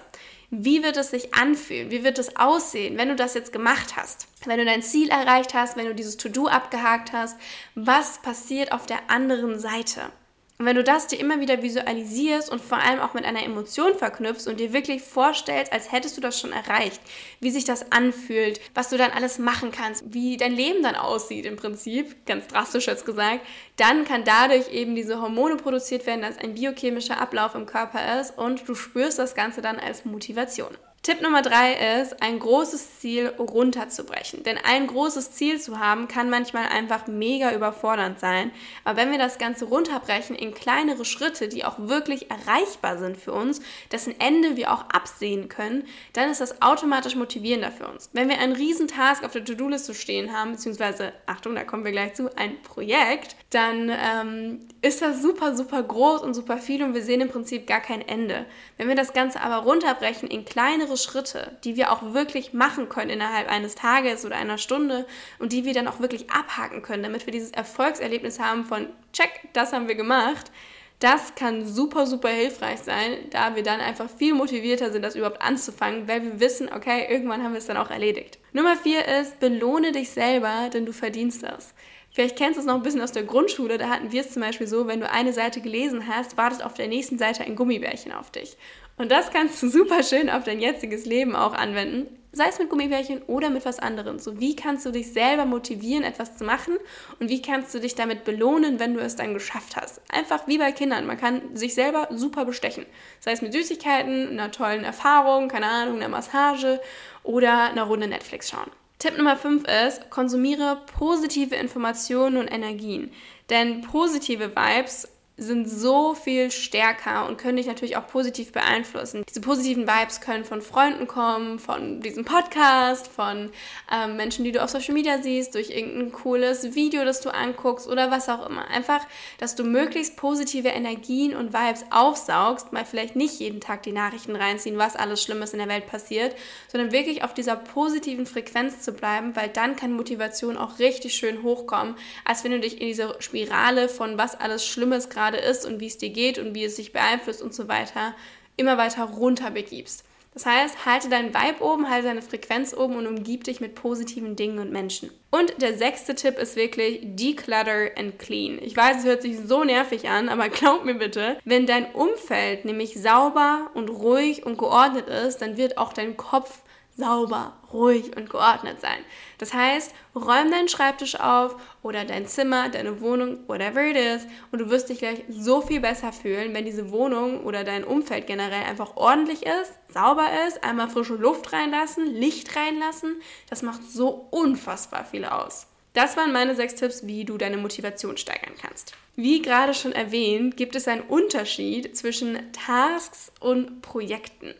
Wie 0.52 0.84
wird 0.84 0.98
es 0.98 1.10
sich 1.10 1.34
anfühlen? 1.34 1.90
Wie 1.90 2.04
wird 2.04 2.20
es 2.20 2.36
aussehen, 2.36 2.96
wenn 2.96 3.10
du 3.10 3.16
das 3.16 3.34
jetzt 3.34 3.52
gemacht 3.52 3.96
hast? 3.96 4.28
Wenn 4.46 4.60
du 4.60 4.66
dein 4.66 4.84
Ziel 4.84 5.10
erreicht 5.10 5.56
hast, 5.56 5.76
wenn 5.78 5.88
du 5.88 5.96
dieses 5.96 6.18
To-Do 6.18 6.46
abgehakt 6.48 7.12
hast, 7.12 7.38
was 7.74 8.22
passiert 8.22 8.72
auf 8.72 8.86
der 8.86 9.10
anderen 9.10 9.58
Seite? 9.58 10.12
Und 10.60 10.68
wenn 10.68 10.76
du 10.76 10.84
das 10.84 11.08
dir 11.08 11.20
immer 11.20 11.40
wieder 11.40 11.64
visualisierst 11.64 12.52
und 12.52 12.62
vor 12.62 12.78
allem 12.78 13.00
auch 13.00 13.16
mit 13.16 13.26
einer 13.26 13.44
Emotion 13.44 13.96
verknüpfst 13.96 14.48
und 14.48 14.60
dir 14.60 14.72
wirklich 14.72 15.02
vorstellst, 15.02 15.74
als 15.74 15.92
hättest 15.92 16.16
du 16.16 16.22
das 16.22 16.40
schon 16.40 16.52
erreicht, 16.52 17.02
wie 17.40 17.50
sich 17.50 17.66
das 17.66 17.92
anfühlt, 17.92 18.62
was 18.76 18.90
du 18.90 18.98
dann 18.98 19.12
alles 19.12 19.40
machen 19.40 19.72
kannst, 19.72 20.14
wie 20.14 20.38
dein 20.38 20.54
Leben 20.54 20.84
dann 20.84 20.96
aussieht 20.96 21.46
im 21.46 21.56
Prinzip, 21.56 22.26
ganz 22.28 22.48
drastisch 22.48 22.88
jetzt 22.88 23.06
gesagt, 23.06 23.42
dann 23.78 24.06
kann 24.06 24.24
dadurch 24.26 24.72
eben 24.72 24.94
diese 24.94 25.20
Hormone 25.20 25.58
produziert 25.58 26.06
werden, 26.06 26.22
dass 26.22 26.38
ein 26.38 26.54
biochemischer 26.54 27.20
Ablauf 27.20 27.56
im 27.56 27.66
Körper 27.66 28.22
ist 28.22 28.38
und 28.38 28.68
du 28.70 28.76
spürst 28.76 29.18
das 29.18 29.34
Ganze 29.34 29.62
dann 29.62 29.80
als 29.80 30.06
Motivation. 30.06 30.78
Tipp 31.04 31.22
Nummer 31.22 31.42
drei 31.42 32.00
ist, 32.00 32.22
ein 32.22 32.40
großes 32.40 33.02
Ziel 33.02 33.28
runterzubrechen. 33.38 34.44
Denn 34.44 34.58
ein 34.64 34.88
großes 34.88 35.32
Ziel 35.32 35.60
zu 35.60 35.78
haben, 35.78 36.08
kann 36.08 36.30
manchmal 36.30 36.70
einfach 36.70 37.08
mega 37.08 37.54
überfordernd 37.54 38.22
sein. 38.22 38.52
Aber 38.86 38.96
wenn 38.96 39.12
wir 39.12 39.18
das 39.18 39.38
Ganze 39.38 39.66
runterbrechen 39.66 40.34
in 40.34 40.54
kleinere 40.54 41.04
Schritte, 41.04 41.50
die 41.50 41.66
auch 41.66 41.78
wirklich 41.78 42.32
erreichbar 42.32 42.98
sind 43.00 43.18
für 43.18 43.34
uns, 43.34 43.62
dessen 43.92 44.18
Ende 44.18 44.56
wir 44.56 44.72
auch 44.72 44.86
absehen 44.92 45.50
können, 45.50 45.84
dann 46.14 46.30
ist 46.30 46.40
das 46.40 46.62
automatisch 46.62 47.18
motivierender 47.18 47.74
für 47.74 47.88
uns. 47.88 48.10
Wenn 48.14 48.30
wir 48.30 48.40
einen 48.40 48.54
riesen 48.54 48.88
Task 48.88 49.26
auf 49.26 49.34
der 49.34 49.44
To-Do-Liste 49.44 49.94
stehen 49.94 50.32
haben, 50.32 50.54
beziehungsweise, 50.54 51.12
Achtung, 51.26 51.54
da 51.56 51.66
kommen 51.66 51.84
wir 51.84 51.92
gleich 51.92 52.14
zu, 52.14 52.30
ein 52.38 52.62
Projekt, 52.62 53.36
dann 53.50 53.92
ähm, 53.92 54.60
ist 54.82 55.02
das 55.02 55.22
super, 55.22 55.54
super 55.54 55.84
groß 55.84 56.22
und 56.22 56.34
super 56.34 56.60
viel 56.60 56.82
und 56.82 56.94
wir 56.94 57.04
sehen 57.04 57.20
im 57.20 57.30
Prinzip 57.30 57.68
gar 57.68 57.82
kein 57.82 58.02
Ende. 58.08 58.46
Wenn 58.78 58.88
wir 58.88 58.96
das 58.96 59.12
Ganze 59.12 59.42
aber 59.42 59.58
runterbrechen 59.58 60.30
in 60.30 60.46
kleinere 60.46 60.93
kleinere 60.94 60.98
Schritte, 60.98 61.58
die 61.64 61.76
wir 61.76 61.92
auch 61.92 62.14
wirklich 62.14 62.54
machen 62.54 62.90
können 62.90 63.10
innerhalb 63.10 63.50
eines 63.50 63.76
Tages 63.76 64.26
oder 64.26 64.36
einer 64.36 64.58
Stunde 64.58 65.06
und 65.40 65.52
die 65.52 65.66
wir 65.66 65.74
dann 65.74 65.88
auch 65.88 66.00
wirklich 66.00 66.30
abhaken 66.30 66.82
können, 66.82 67.04
damit 67.04 67.26
wir 67.26 67.34
dieses 67.34 67.52
Erfolgserlebnis 67.52 68.40
haben 68.40 68.66
von, 68.66 68.88
check, 69.12 69.30
das 69.54 69.74
haben 69.74 69.88
wir 69.88 69.96
gemacht. 69.96 70.52
Das 71.00 71.36
kann 71.36 71.66
super, 71.66 72.06
super 72.06 72.30
hilfreich 72.30 72.80
sein, 72.80 73.30
da 73.32 73.56
wir 73.56 73.64
dann 73.64 73.82
einfach 73.82 74.10
viel 74.10 74.34
motivierter 74.34 74.92
sind, 74.92 75.02
das 75.02 75.16
überhaupt 75.16 75.42
anzufangen, 75.42 76.08
weil 76.08 76.24
wir 76.24 76.40
wissen, 76.40 76.70
okay, 76.74 77.08
irgendwann 77.10 77.44
haben 77.44 77.52
wir 77.52 77.58
es 77.58 77.66
dann 77.66 77.78
auch 77.78 77.90
erledigt. 77.90 78.40
Nummer 78.54 78.78
vier 78.78 79.06
ist, 79.20 79.40
belohne 79.40 79.92
dich 79.92 80.12
selber, 80.12 80.70
denn 80.72 80.86
du 80.86 80.94
verdienst 80.94 81.44
das. 81.44 81.74
Vielleicht 82.12 82.38
kennst 82.38 82.58
du 82.58 82.62
es 82.62 82.68
noch 82.68 82.76
ein 82.76 82.84
bisschen 82.84 83.02
aus 83.02 83.12
der 83.12 83.24
Grundschule, 83.24 83.80
da 83.80 83.90
hatten 83.90 84.12
wir 84.12 84.22
es 84.22 84.32
zum 84.32 84.44
Beispiel 84.44 84.68
so, 84.68 84.88
wenn 84.88 85.00
du 85.00 85.10
eine 85.10 85.34
Seite 85.34 85.62
gelesen 85.62 86.08
hast, 86.08 86.38
wartet 86.38 86.64
auf 86.64 86.76
der 86.76 86.88
nächsten 86.88 87.18
Seite 87.18 87.44
ein 87.44 87.56
Gummibärchen 87.56 88.12
auf 88.12 88.30
dich. 88.30 88.56
Und 88.98 89.12
das 89.12 89.32
kannst 89.32 89.62
du 89.62 89.70
super 89.70 90.04
schön 90.04 90.30
auf 90.30 90.44
dein 90.44 90.60
jetziges 90.60 91.06
Leben 91.06 91.36
auch 91.36 91.54
anwenden. 91.54 92.08
Sei 92.36 92.48
es 92.48 92.58
mit 92.58 92.70
Gummibärchen 92.70 93.22
oder 93.24 93.52
mit 93.52 93.64
was 93.64 93.78
anderem. 93.78 94.18
So, 94.18 94.40
wie 94.40 94.56
kannst 94.56 94.88
du 94.88 94.92
dich 94.92 95.14
selber 95.14 95.46
motivieren, 95.46 96.04
etwas 96.04 96.36
zu 96.36 96.44
machen? 96.44 96.78
Und 97.20 97.30
wie 97.30 97.44
kannst 97.44 97.76
du 97.76 97.80
dich 97.80 97.94
damit 97.94 98.24
belohnen, 98.24 98.80
wenn 98.80 98.96
du 98.96 99.02
es 99.02 99.16
dann 99.16 99.36
geschafft 99.36 99.76
hast? 99.76 100.02
Einfach 100.12 100.48
wie 100.48 100.58
bei 100.58 100.72
Kindern. 100.72 101.06
Man 101.06 101.20
kann 101.20 101.56
sich 101.56 101.76
selber 101.76 102.08
super 102.12 102.46
bestechen. 102.46 102.88
Sei 103.20 103.34
es 103.34 103.44
mit 103.44 103.54
Süßigkeiten, 103.54 104.30
einer 104.30 104.52
tollen 104.52 104.84
Erfahrung, 104.84 105.48
keine 105.48 105.68
Ahnung, 105.68 105.98
einer 105.98 106.10
Massage 106.10 106.82
oder 107.22 107.66
einer 107.70 107.84
Runde 107.84 108.08
Netflix 108.08 108.50
schauen. 108.50 108.72
Tipp 108.98 109.18
Nummer 109.18 109.38
5 109.38 109.66
ist, 109.86 110.10
konsumiere 110.10 110.82
positive 110.98 111.56
Informationen 111.56 112.38
und 112.38 112.48
Energien. 112.48 113.12
Denn 113.52 113.82
positive 113.82 114.56
Vibes 114.56 115.08
sind 115.36 115.68
so 115.68 116.14
viel 116.14 116.52
stärker 116.52 117.28
und 117.28 117.40
können 117.40 117.58
dich 117.58 117.66
natürlich 117.66 117.98
auch 117.98 118.06
positiv 118.06 118.52
beeinflussen. 118.52 119.24
Diese 119.28 119.42
positiven 119.42 119.88
Vibes 119.88 120.22
können 120.22 120.46
von 120.46 120.62
Freunden 120.62 121.08
kommen, 121.08 121.58
von 121.58 122.02
diesem 122.02 122.24
Podcast, 122.24 123.08
von 123.08 123.50
ähm, 123.92 124.16
Menschen, 124.16 124.46
die 124.46 124.52
du 124.52 124.62
auf 124.62 124.70
Social 124.70 124.94
Media 124.94 125.18
siehst, 125.24 125.56
durch 125.56 125.72
irgendein 125.72 126.12
cooles 126.12 126.76
Video, 126.76 127.04
das 127.04 127.20
du 127.22 127.34
anguckst 127.34 127.88
oder 127.88 128.12
was 128.12 128.30
auch 128.30 128.48
immer. 128.48 128.68
Einfach, 128.68 129.02
dass 129.40 129.56
du 129.56 129.64
möglichst 129.64 130.18
positive 130.18 130.68
Energien 130.68 131.36
und 131.36 131.52
Vibes 131.52 131.86
aufsaugst, 131.90 132.72
mal 132.72 132.86
vielleicht 132.86 133.16
nicht 133.16 133.40
jeden 133.40 133.60
Tag 133.60 133.82
die 133.82 133.92
Nachrichten 133.92 134.36
reinziehen, 134.36 134.78
was 134.78 134.96
alles 134.96 135.24
Schlimmes 135.24 135.54
in 135.54 135.60
der 135.60 135.68
Welt 135.68 135.88
passiert, 135.88 136.36
sondern 136.72 136.92
wirklich 136.92 137.24
auf 137.24 137.34
dieser 137.34 137.56
positiven 137.56 138.28
Frequenz 138.28 138.82
zu 138.82 138.94
bleiben, 138.94 139.36
weil 139.36 139.50
dann 139.50 139.76
kann 139.76 139.94
Motivation 139.94 140.58
auch 140.58 140.78
richtig 140.78 141.16
schön 141.16 141.42
hochkommen, 141.42 141.96
als 142.24 142.44
wenn 142.44 142.52
du 142.52 142.60
dich 142.60 142.80
in 142.80 142.88
diese 142.88 143.16
Spirale 143.18 143.90
von 143.90 144.20
was 144.20 144.40
alles 144.40 144.64
Schlimmes 144.64 145.10
gerade 145.10 145.23
gerade 145.24 145.38
ist 145.38 145.66
und 145.66 145.80
wie 145.80 145.88
es 145.88 145.98
dir 145.98 146.10
geht 146.10 146.38
und 146.38 146.54
wie 146.56 146.66
es 146.66 146.76
sich 146.76 146.92
beeinflusst 146.92 147.42
und 147.42 147.54
so 147.54 147.68
weiter, 147.68 148.14
immer 148.58 148.78
weiter 148.78 149.04
runter 149.04 149.52
begibst. 149.52 150.04
Das 150.34 150.48
heißt, 150.48 150.88
halte 150.88 151.10
deinen 151.10 151.32
Vibe 151.34 151.64
oben, 151.64 151.92
halte 151.92 152.08
deine 152.08 152.24
Frequenz 152.24 152.74
oben 152.76 152.96
und 152.96 153.06
umgib 153.06 153.44
dich 153.44 153.62
mit 153.62 153.76
positiven 153.76 154.36
Dingen 154.36 154.58
und 154.58 154.72
Menschen. 154.72 155.12
Und 155.30 155.62
der 155.62 155.78
sechste 155.78 156.16
Tipp 156.16 156.40
ist 156.40 156.56
wirklich 156.56 157.02
Declutter 157.04 157.92
and 157.96 158.18
Clean. 158.18 158.58
Ich 158.60 158.76
weiß, 158.76 158.98
es 158.98 159.06
hört 159.06 159.22
sich 159.22 159.38
so 159.38 159.64
nervig 159.64 160.10
an, 160.10 160.30
aber 160.30 160.50
glaub 160.50 160.86
mir 160.86 160.96
bitte, 160.96 161.38
wenn 161.46 161.68
dein 161.68 161.94
Umfeld 161.94 162.66
nämlich 162.66 163.00
sauber 163.00 163.70
und 163.76 163.90
ruhig 163.90 164.44
und 164.44 164.58
geordnet 164.58 165.08
ist, 165.08 165.38
dann 165.38 165.56
wird 165.56 165.78
auch 165.78 165.94
dein 165.94 166.18
Kopf 166.18 166.64
sauber, 166.96 167.54
ruhig 167.72 168.16
und 168.16 168.30
geordnet 168.30 168.80
sein. 168.82 169.00
Das 169.40 169.54
heißt, 169.54 169.94
räum 170.16 170.52
deinen 170.52 170.70
Schreibtisch 170.70 171.20
auf 171.20 171.56
oder 171.82 172.06
dein 172.06 172.28
Zimmer, 172.28 172.70
deine 172.70 173.02
Wohnung, 173.02 173.40
whatever 173.48 173.84
it 173.84 173.98
is, 173.98 174.28
und 174.52 174.60
du 174.60 174.70
wirst 174.70 174.90
dich 174.90 175.00
gleich 175.00 175.24
so 175.30 175.62
viel 175.62 175.80
besser 175.80 176.14
fühlen, 176.14 176.54
wenn 176.54 176.66
diese 176.66 176.92
Wohnung 176.92 177.44
oder 177.44 177.64
dein 177.64 177.84
Umfeld 177.84 178.28
generell 178.28 178.64
einfach 178.64 178.96
ordentlich 178.96 179.46
ist, 179.46 179.74
sauber 179.92 180.28
ist, 180.48 180.64
einmal 180.64 180.90
frische 180.90 181.16
Luft 181.16 181.52
reinlassen, 181.52 182.06
Licht 182.06 182.56
reinlassen. 182.56 183.22
Das 183.50 183.62
macht 183.62 183.84
so 183.84 184.28
unfassbar 184.32 185.06
viel 185.06 185.26
aus. 185.26 185.68
Das 185.94 186.18
waren 186.18 186.32
meine 186.32 186.56
sechs 186.56 186.76
Tipps, 186.76 187.06
wie 187.06 187.24
du 187.24 187.38
deine 187.38 187.58
Motivation 187.58 188.18
steigern 188.18 188.56
kannst. 188.60 188.94
Wie 189.16 189.42
gerade 189.42 189.74
schon 189.74 189.92
erwähnt, 189.92 190.58
gibt 190.58 190.76
es 190.76 190.88
einen 190.88 191.02
Unterschied 191.02 191.96
zwischen 191.96 192.52
Tasks 192.52 193.32
und 193.40 193.82
Projekten. 193.82 194.56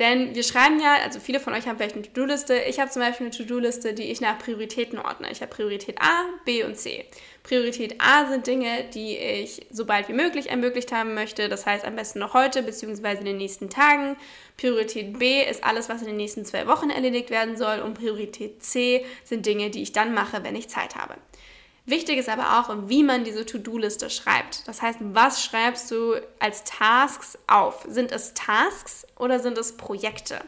Denn 0.00 0.34
wir 0.34 0.42
schreiben 0.42 0.80
ja, 0.80 0.96
also 1.04 1.20
viele 1.20 1.40
von 1.40 1.52
euch 1.52 1.68
haben 1.68 1.76
vielleicht 1.76 1.94
eine 1.94 2.04
To-Do-Liste. 2.04 2.54
Ich 2.66 2.80
habe 2.80 2.90
zum 2.90 3.02
Beispiel 3.02 3.26
eine 3.26 3.36
To-Do-Liste, 3.36 3.92
die 3.92 4.04
ich 4.04 4.22
nach 4.22 4.38
Prioritäten 4.38 4.98
ordne. 4.98 5.30
Ich 5.30 5.42
habe 5.42 5.52
Priorität 5.52 6.00
A, 6.00 6.24
B 6.46 6.64
und 6.64 6.78
C. 6.78 7.04
Priorität 7.42 7.96
A 7.98 8.26
sind 8.26 8.46
Dinge, 8.46 8.84
die 8.94 9.18
ich 9.18 9.66
so 9.70 9.84
bald 9.84 10.08
wie 10.08 10.14
möglich 10.14 10.48
ermöglicht 10.48 10.90
haben 10.92 11.12
möchte. 11.12 11.50
Das 11.50 11.66
heißt 11.66 11.84
am 11.84 11.96
besten 11.96 12.18
noch 12.18 12.32
heute 12.32 12.62
bzw. 12.62 13.18
in 13.18 13.26
den 13.26 13.36
nächsten 13.36 13.68
Tagen. 13.68 14.16
Priorität 14.60 15.18
B 15.18 15.42
ist 15.42 15.64
alles, 15.64 15.88
was 15.88 16.02
in 16.02 16.08
den 16.08 16.18
nächsten 16.18 16.44
zwei 16.44 16.66
Wochen 16.66 16.90
erledigt 16.90 17.30
werden 17.30 17.56
soll. 17.56 17.80
Und 17.80 17.94
Priorität 17.94 18.62
C 18.62 19.06
sind 19.24 19.46
Dinge, 19.46 19.70
die 19.70 19.80
ich 19.80 19.92
dann 19.92 20.12
mache, 20.12 20.44
wenn 20.44 20.54
ich 20.54 20.68
Zeit 20.68 20.96
habe. 20.96 21.14
Wichtig 21.86 22.18
ist 22.18 22.28
aber 22.28 22.60
auch, 22.60 22.88
wie 22.88 23.02
man 23.02 23.24
diese 23.24 23.46
To-Do-Liste 23.46 24.10
schreibt. 24.10 24.68
Das 24.68 24.82
heißt, 24.82 24.98
was 25.00 25.42
schreibst 25.42 25.90
du 25.90 26.14
als 26.38 26.62
Tasks 26.64 27.38
auf? 27.46 27.86
Sind 27.88 28.12
es 28.12 28.34
Tasks 28.34 29.06
oder 29.18 29.40
sind 29.40 29.56
es 29.56 29.78
Projekte? 29.78 30.40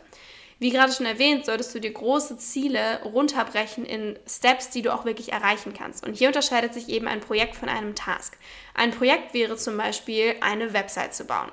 Wie 0.58 0.70
gerade 0.70 0.92
schon 0.92 1.06
erwähnt, 1.06 1.46
solltest 1.46 1.74
du 1.74 1.80
dir 1.80 1.92
große 1.92 2.36
Ziele 2.36 3.02
runterbrechen 3.04 3.86
in 3.86 4.18
Steps, 4.28 4.68
die 4.68 4.82
du 4.82 4.92
auch 4.94 5.06
wirklich 5.06 5.32
erreichen 5.32 5.72
kannst. 5.76 6.06
Und 6.06 6.14
hier 6.14 6.28
unterscheidet 6.28 6.74
sich 6.74 6.90
eben 6.90 7.08
ein 7.08 7.20
Projekt 7.20 7.56
von 7.56 7.70
einem 7.70 7.94
Task. 7.94 8.36
Ein 8.74 8.92
Projekt 8.92 9.32
wäre 9.32 9.56
zum 9.56 9.78
Beispiel, 9.78 10.36
eine 10.42 10.74
Website 10.74 11.14
zu 11.14 11.24
bauen. 11.24 11.50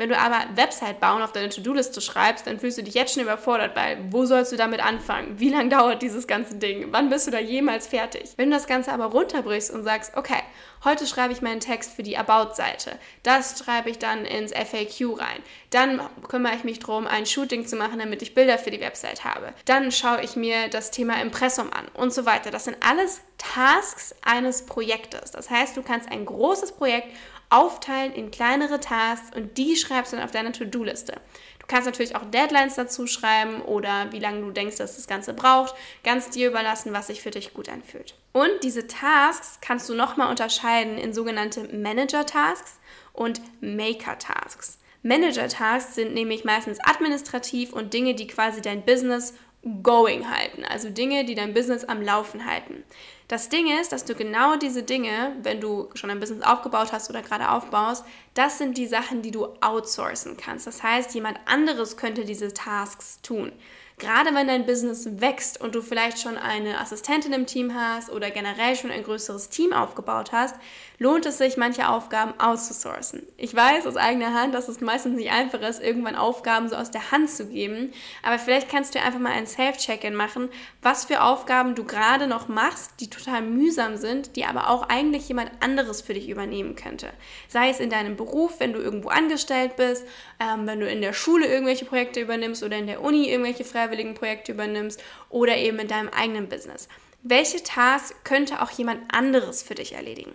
Wenn 0.00 0.08
du 0.08 0.18
aber 0.18 0.46
Website 0.54 0.98
bauen 0.98 1.20
auf 1.20 1.32
deine 1.32 1.50
To-Do-Liste 1.50 2.00
schreibst, 2.00 2.46
dann 2.46 2.58
fühlst 2.58 2.78
du 2.78 2.82
dich 2.82 2.94
jetzt 2.94 3.12
schon 3.12 3.22
überfordert, 3.22 3.76
weil 3.76 3.98
wo 4.08 4.24
sollst 4.24 4.50
du 4.50 4.56
damit 4.56 4.82
anfangen? 4.82 5.38
Wie 5.38 5.50
lange 5.50 5.68
dauert 5.76 6.00
dieses 6.00 6.26
ganze 6.26 6.54
Ding? 6.54 6.86
Wann 6.90 7.10
bist 7.10 7.26
du 7.26 7.30
da 7.30 7.38
jemals 7.38 7.86
fertig? 7.86 8.30
Wenn 8.38 8.48
du 8.48 8.56
das 8.56 8.66
Ganze 8.66 8.92
aber 8.92 9.04
runterbrichst 9.04 9.70
und 9.70 9.84
sagst, 9.84 10.16
okay, 10.16 10.42
heute 10.86 11.06
schreibe 11.06 11.34
ich 11.34 11.42
meinen 11.42 11.60
Text 11.60 11.92
für 11.92 12.02
die 12.02 12.16
About-Seite, 12.16 12.92
das 13.24 13.58
schreibe 13.58 13.90
ich 13.90 13.98
dann 13.98 14.24
ins 14.24 14.52
FAQ 14.52 15.20
rein, 15.20 15.42
dann 15.68 16.00
kümmere 16.26 16.54
ich 16.54 16.64
mich 16.64 16.78
darum, 16.78 17.06
ein 17.06 17.26
Shooting 17.26 17.66
zu 17.66 17.76
machen, 17.76 17.98
damit 17.98 18.22
ich 18.22 18.32
Bilder 18.32 18.56
für 18.56 18.70
die 18.70 18.80
Website 18.80 19.24
habe, 19.24 19.52
dann 19.66 19.92
schaue 19.92 20.22
ich 20.22 20.34
mir 20.34 20.68
das 20.68 20.90
Thema 20.90 21.20
Impressum 21.20 21.70
an 21.74 21.88
und 21.92 22.14
so 22.14 22.24
weiter. 22.24 22.50
Das 22.50 22.64
sind 22.64 22.78
alles 22.80 23.20
Tasks 23.36 24.14
eines 24.22 24.64
Projektes. 24.64 25.30
Das 25.32 25.50
heißt, 25.50 25.76
du 25.76 25.82
kannst 25.82 26.10
ein 26.10 26.24
großes 26.24 26.72
Projekt 26.72 27.08
aufteilen 27.50 28.12
in 28.12 28.30
kleinere 28.30 28.80
Tasks 28.80 29.36
und 29.36 29.58
die 29.58 29.76
schreibst 29.76 30.12
du 30.12 30.16
dann 30.16 30.24
auf 30.24 30.30
deine 30.30 30.52
To-Do-Liste. 30.52 31.20
Du 31.58 31.66
kannst 31.66 31.86
natürlich 31.86 32.16
auch 32.16 32.24
Deadlines 32.24 32.74
dazu 32.74 33.06
schreiben 33.06 33.60
oder 33.62 34.10
wie 34.12 34.18
lange 34.18 34.40
du 34.40 34.50
denkst, 34.50 34.76
dass 34.76 34.96
das 34.96 35.06
Ganze 35.06 35.34
braucht. 35.34 35.74
Ganz 36.02 36.30
dir 36.30 36.48
überlassen, 36.48 36.92
was 36.92 37.08
sich 37.08 37.20
für 37.20 37.30
dich 37.30 37.52
gut 37.52 37.68
anfühlt. 37.68 38.14
Und 38.32 38.50
diese 38.62 38.86
Tasks 38.86 39.58
kannst 39.60 39.88
du 39.88 39.94
nochmal 39.94 40.30
unterscheiden 40.30 40.96
in 40.98 41.12
sogenannte 41.12 41.64
Manager-Tasks 41.74 42.78
und 43.12 43.40
Maker-Tasks. 43.60 44.78
Manager-Tasks 45.02 45.94
sind 45.94 46.14
nämlich 46.14 46.44
meistens 46.44 46.78
administrativ 46.80 47.72
und 47.72 47.94
Dinge, 47.94 48.14
die 48.14 48.26
quasi 48.26 48.60
dein 48.60 48.84
Business 48.84 49.34
going 49.82 50.30
halten, 50.30 50.64
also 50.64 50.88
Dinge, 50.88 51.24
die 51.24 51.34
dein 51.34 51.52
Business 51.52 51.84
am 51.84 52.00
Laufen 52.00 52.46
halten. 52.46 52.82
Das 53.28 53.50
Ding 53.50 53.70
ist, 53.80 53.92
dass 53.92 54.04
du 54.04 54.14
genau 54.14 54.56
diese 54.56 54.82
Dinge, 54.82 55.36
wenn 55.42 55.60
du 55.60 55.90
schon 55.94 56.10
ein 56.10 56.18
Business 56.18 56.42
aufgebaut 56.42 56.92
hast 56.92 57.10
oder 57.10 57.22
gerade 57.22 57.50
aufbaust, 57.50 58.04
das 58.34 58.58
sind 58.58 58.78
die 58.78 58.86
Sachen, 58.86 59.22
die 59.22 59.30
du 59.30 59.46
outsourcen 59.60 60.36
kannst. 60.36 60.66
Das 60.66 60.82
heißt, 60.82 61.14
jemand 61.14 61.38
anderes 61.44 61.96
könnte 61.96 62.24
diese 62.24 62.54
Tasks 62.54 63.20
tun. 63.22 63.52
Gerade 63.98 64.34
wenn 64.34 64.46
dein 64.46 64.64
Business 64.64 65.20
wächst 65.20 65.60
und 65.60 65.74
du 65.74 65.82
vielleicht 65.82 66.18
schon 66.18 66.38
eine 66.38 66.80
Assistentin 66.80 67.34
im 67.34 67.44
Team 67.44 67.74
hast 67.74 68.10
oder 68.10 68.30
generell 68.30 68.74
schon 68.74 68.90
ein 68.90 69.04
größeres 69.04 69.50
Team 69.50 69.74
aufgebaut 69.74 70.32
hast, 70.32 70.54
lohnt 71.00 71.24
es 71.24 71.38
sich, 71.38 71.56
manche 71.56 71.88
Aufgaben 71.88 72.38
auszusourcen. 72.38 73.22
Ich 73.38 73.54
weiß 73.54 73.86
aus 73.86 73.96
eigener 73.96 74.34
Hand, 74.34 74.54
dass 74.54 74.68
es 74.68 74.82
meistens 74.82 75.16
nicht 75.16 75.32
einfach 75.32 75.62
ist, 75.62 75.82
irgendwann 75.82 76.14
Aufgaben 76.14 76.68
so 76.68 76.76
aus 76.76 76.90
der 76.90 77.10
Hand 77.10 77.30
zu 77.30 77.46
geben, 77.46 77.94
aber 78.22 78.38
vielleicht 78.38 78.68
kannst 78.68 78.94
du 78.94 79.00
einfach 79.00 79.18
mal 79.18 79.32
ein 79.32 79.46
Self-Check-In 79.46 80.14
machen, 80.14 80.50
was 80.82 81.06
für 81.06 81.22
Aufgaben 81.22 81.74
du 81.74 81.84
gerade 81.84 82.26
noch 82.26 82.48
machst, 82.48 83.00
die 83.00 83.08
total 83.08 83.40
mühsam 83.40 83.96
sind, 83.96 84.36
die 84.36 84.44
aber 84.44 84.68
auch 84.68 84.90
eigentlich 84.90 85.26
jemand 85.26 85.50
anderes 85.60 86.02
für 86.02 86.12
dich 86.12 86.28
übernehmen 86.28 86.76
könnte. 86.76 87.08
Sei 87.48 87.70
es 87.70 87.80
in 87.80 87.88
deinem 87.88 88.16
Beruf, 88.16 88.60
wenn 88.60 88.74
du 88.74 88.78
irgendwo 88.78 89.08
angestellt 89.08 89.76
bist, 89.76 90.04
ähm, 90.38 90.66
wenn 90.66 90.80
du 90.80 90.86
in 90.86 91.00
der 91.00 91.14
Schule 91.14 91.46
irgendwelche 91.46 91.86
Projekte 91.86 92.20
übernimmst 92.20 92.62
oder 92.62 92.76
in 92.76 92.86
der 92.86 93.00
Uni 93.00 93.30
irgendwelche 93.30 93.64
freiwilligen 93.64 94.12
Projekte 94.12 94.52
übernimmst 94.52 95.02
oder 95.30 95.56
eben 95.56 95.78
in 95.78 95.88
deinem 95.88 96.10
eigenen 96.10 96.50
Business. 96.50 96.88
Welche 97.22 97.62
Tasks 97.62 98.14
könnte 98.22 98.60
auch 98.60 98.70
jemand 98.70 99.14
anderes 99.14 99.62
für 99.62 99.74
dich 99.74 99.94
erledigen? 99.94 100.32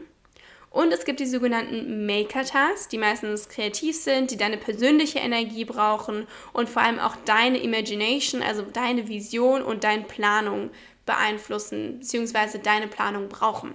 Und 0.76 0.92
es 0.92 1.06
gibt 1.06 1.22
die 1.22 1.26
sogenannten 1.26 2.06
Maker-Tasks, 2.06 2.90
die 2.90 2.98
meistens 2.98 3.48
kreativ 3.48 3.96
sind, 3.96 4.30
die 4.30 4.36
deine 4.36 4.58
persönliche 4.58 5.20
Energie 5.20 5.64
brauchen 5.64 6.28
und 6.52 6.68
vor 6.68 6.82
allem 6.82 7.00
auch 7.00 7.16
deine 7.24 7.60
Imagination, 7.60 8.44
also 8.44 8.62
deine 8.62 9.08
Vision 9.08 9.62
und 9.62 9.86
deine 9.86 10.04
Planung 10.04 10.72
beeinflussen, 11.06 12.00
beziehungsweise 12.00 12.60
deine 12.60 12.90
Planung 12.90 13.30
brauchen. 13.30 13.74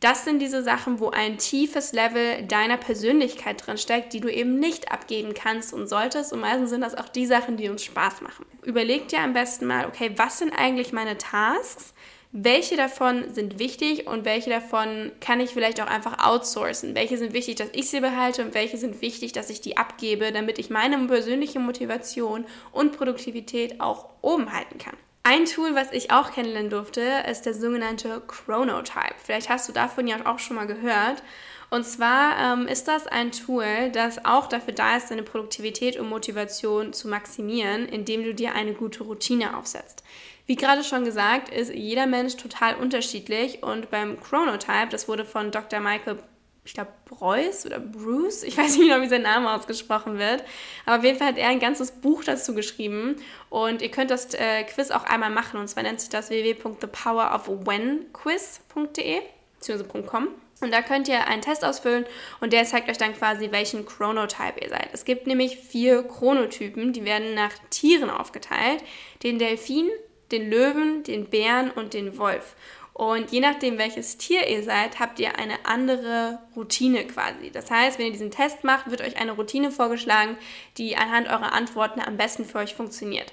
Das 0.00 0.26
sind 0.26 0.40
diese 0.40 0.62
Sachen, 0.62 1.00
wo 1.00 1.08
ein 1.08 1.38
tiefes 1.38 1.94
Level 1.94 2.42
deiner 2.42 2.76
Persönlichkeit 2.76 3.66
drin 3.66 3.78
steckt, 3.78 4.12
die 4.12 4.20
du 4.20 4.28
eben 4.28 4.58
nicht 4.58 4.92
abgeben 4.92 5.32
kannst 5.32 5.72
und 5.72 5.88
solltest. 5.88 6.34
Und 6.34 6.40
meistens 6.40 6.68
sind 6.68 6.82
das 6.82 6.94
auch 6.94 7.08
die 7.08 7.24
Sachen, 7.24 7.56
die 7.56 7.70
uns 7.70 7.82
Spaß 7.82 8.20
machen. 8.20 8.44
Überleg 8.62 9.08
dir 9.08 9.20
am 9.20 9.32
besten 9.32 9.64
mal, 9.64 9.86
okay, 9.86 10.12
was 10.16 10.36
sind 10.36 10.52
eigentlich 10.52 10.92
meine 10.92 11.16
Tasks? 11.16 11.94
Welche 12.32 12.76
davon 12.76 13.32
sind 13.34 13.58
wichtig 13.58 14.06
und 14.06 14.24
welche 14.24 14.48
davon 14.48 15.12
kann 15.20 15.38
ich 15.40 15.50
vielleicht 15.50 15.82
auch 15.82 15.86
einfach 15.86 16.26
outsourcen. 16.26 16.94
Welche 16.94 17.18
sind 17.18 17.34
wichtig, 17.34 17.56
dass 17.56 17.68
ich 17.72 17.90
sie 17.90 18.00
behalte 18.00 18.42
und 18.42 18.54
welche 18.54 18.78
sind 18.78 19.02
wichtig, 19.02 19.32
dass 19.32 19.50
ich 19.50 19.60
die 19.60 19.76
abgebe, 19.76 20.32
damit 20.32 20.58
ich 20.58 20.70
meine 20.70 20.98
persönliche 21.06 21.60
Motivation 21.60 22.46
und 22.72 22.96
Produktivität 22.96 23.82
auch 23.82 24.08
oben 24.22 24.50
halten 24.50 24.78
kann. 24.78 24.96
Ein 25.24 25.44
Tool, 25.44 25.74
was 25.74 25.92
ich 25.92 26.10
auch 26.10 26.32
kennenlernen 26.32 26.70
durfte, 26.70 27.02
ist 27.30 27.42
der 27.42 27.54
sogenannte 27.54 28.22
Chronotype. 28.26 29.14
Vielleicht 29.22 29.50
hast 29.50 29.68
du 29.68 29.72
davon 29.72 30.08
ja 30.08 30.16
auch 30.24 30.38
schon 30.38 30.56
mal 30.56 30.66
gehört. 30.66 31.22
Und 31.70 31.84
zwar 31.84 32.36
ähm, 32.38 32.66
ist 32.66 32.88
das 32.88 33.06
ein 33.06 33.32
Tool, 33.32 33.90
das 33.92 34.24
auch 34.24 34.46
dafür 34.46 34.74
da 34.74 34.96
ist, 34.96 35.10
deine 35.10 35.22
Produktivität 35.22 35.98
und 35.98 36.08
Motivation 36.08 36.92
zu 36.92 37.08
maximieren, 37.08 37.86
indem 37.88 38.24
du 38.24 38.34
dir 38.34 38.54
eine 38.54 38.72
gute 38.72 39.04
Routine 39.04 39.56
aufsetzt. 39.56 40.02
Wie 40.46 40.56
gerade 40.56 40.84
schon 40.84 41.04
gesagt, 41.04 41.48
ist 41.48 41.72
jeder 41.72 42.06
Mensch 42.06 42.36
total 42.36 42.74
unterschiedlich 42.76 43.62
und 43.62 43.88
beim 43.90 44.20
Chronotype, 44.20 44.90
das 44.90 45.08
wurde 45.08 45.24
von 45.24 45.50
Dr. 45.50 45.80
Michael, 45.80 46.18
ich 46.64 46.74
glaube, 46.74 46.92
Preuß 47.06 47.66
oder 47.66 47.80
Bruce, 47.80 48.44
ich 48.44 48.56
weiß 48.56 48.76
nicht 48.76 48.88
genau, 48.88 49.02
wie 49.02 49.08
sein 49.08 49.22
Name 49.22 49.52
ausgesprochen 49.52 50.18
wird, 50.18 50.44
aber 50.86 50.98
auf 50.98 51.04
jeden 51.04 51.18
Fall 51.18 51.28
hat 51.28 51.38
er 51.38 51.48
ein 51.48 51.60
ganzes 51.60 51.90
Buch 51.92 52.24
dazu 52.24 52.54
geschrieben 52.54 53.16
und 53.50 53.82
ihr 53.82 53.90
könnt 53.90 54.10
das 54.10 54.32
äh, 54.34 54.64
Quiz 54.64 54.90
auch 54.90 55.04
einmal 55.04 55.30
machen 55.30 55.60
und 55.60 55.68
zwar 55.68 55.82
nennt 55.82 56.00
sich 56.00 56.10
das 56.10 56.30
www.thepowerofwhenquiz.de 56.30 59.22
bzw.com. 59.62 60.28
Und 60.60 60.72
da 60.72 60.80
könnt 60.80 61.08
ihr 61.08 61.26
einen 61.26 61.42
Test 61.42 61.64
ausfüllen 61.64 62.04
und 62.40 62.52
der 62.52 62.64
zeigt 62.64 62.88
euch 62.88 62.98
dann 62.98 63.14
quasi, 63.14 63.50
welchen 63.50 63.84
Chronotype 63.84 64.60
ihr 64.60 64.68
seid. 64.68 64.90
Es 64.92 65.04
gibt 65.04 65.26
nämlich 65.26 65.56
vier 65.56 66.04
Chronotypen, 66.04 66.92
die 66.92 67.04
werden 67.04 67.34
nach 67.34 67.52
Tieren 67.70 68.10
aufgeteilt. 68.10 68.84
Den 69.24 69.40
Delfin, 69.40 69.88
den 70.32 70.50
Löwen, 70.50 71.02
den 71.04 71.26
Bären 71.26 71.70
und 71.70 71.94
den 71.94 72.18
Wolf. 72.18 72.56
Und 72.94 73.32
je 73.32 73.40
nachdem, 73.40 73.78
welches 73.78 74.18
Tier 74.18 74.46
ihr 74.48 74.62
seid, 74.62 75.00
habt 75.00 75.18
ihr 75.18 75.38
eine 75.38 75.64
andere 75.64 76.38
Routine 76.54 77.06
quasi. 77.06 77.50
Das 77.50 77.70
heißt, 77.70 77.98
wenn 77.98 78.06
ihr 78.06 78.12
diesen 78.12 78.30
Test 78.30 78.64
macht, 78.64 78.90
wird 78.90 79.00
euch 79.00 79.16
eine 79.18 79.32
Routine 79.32 79.70
vorgeschlagen, 79.70 80.36
die 80.76 80.96
anhand 80.96 81.28
eurer 81.28 81.52
Antworten 81.52 82.00
am 82.00 82.16
besten 82.16 82.44
für 82.44 82.58
euch 82.58 82.74
funktioniert. 82.74 83.32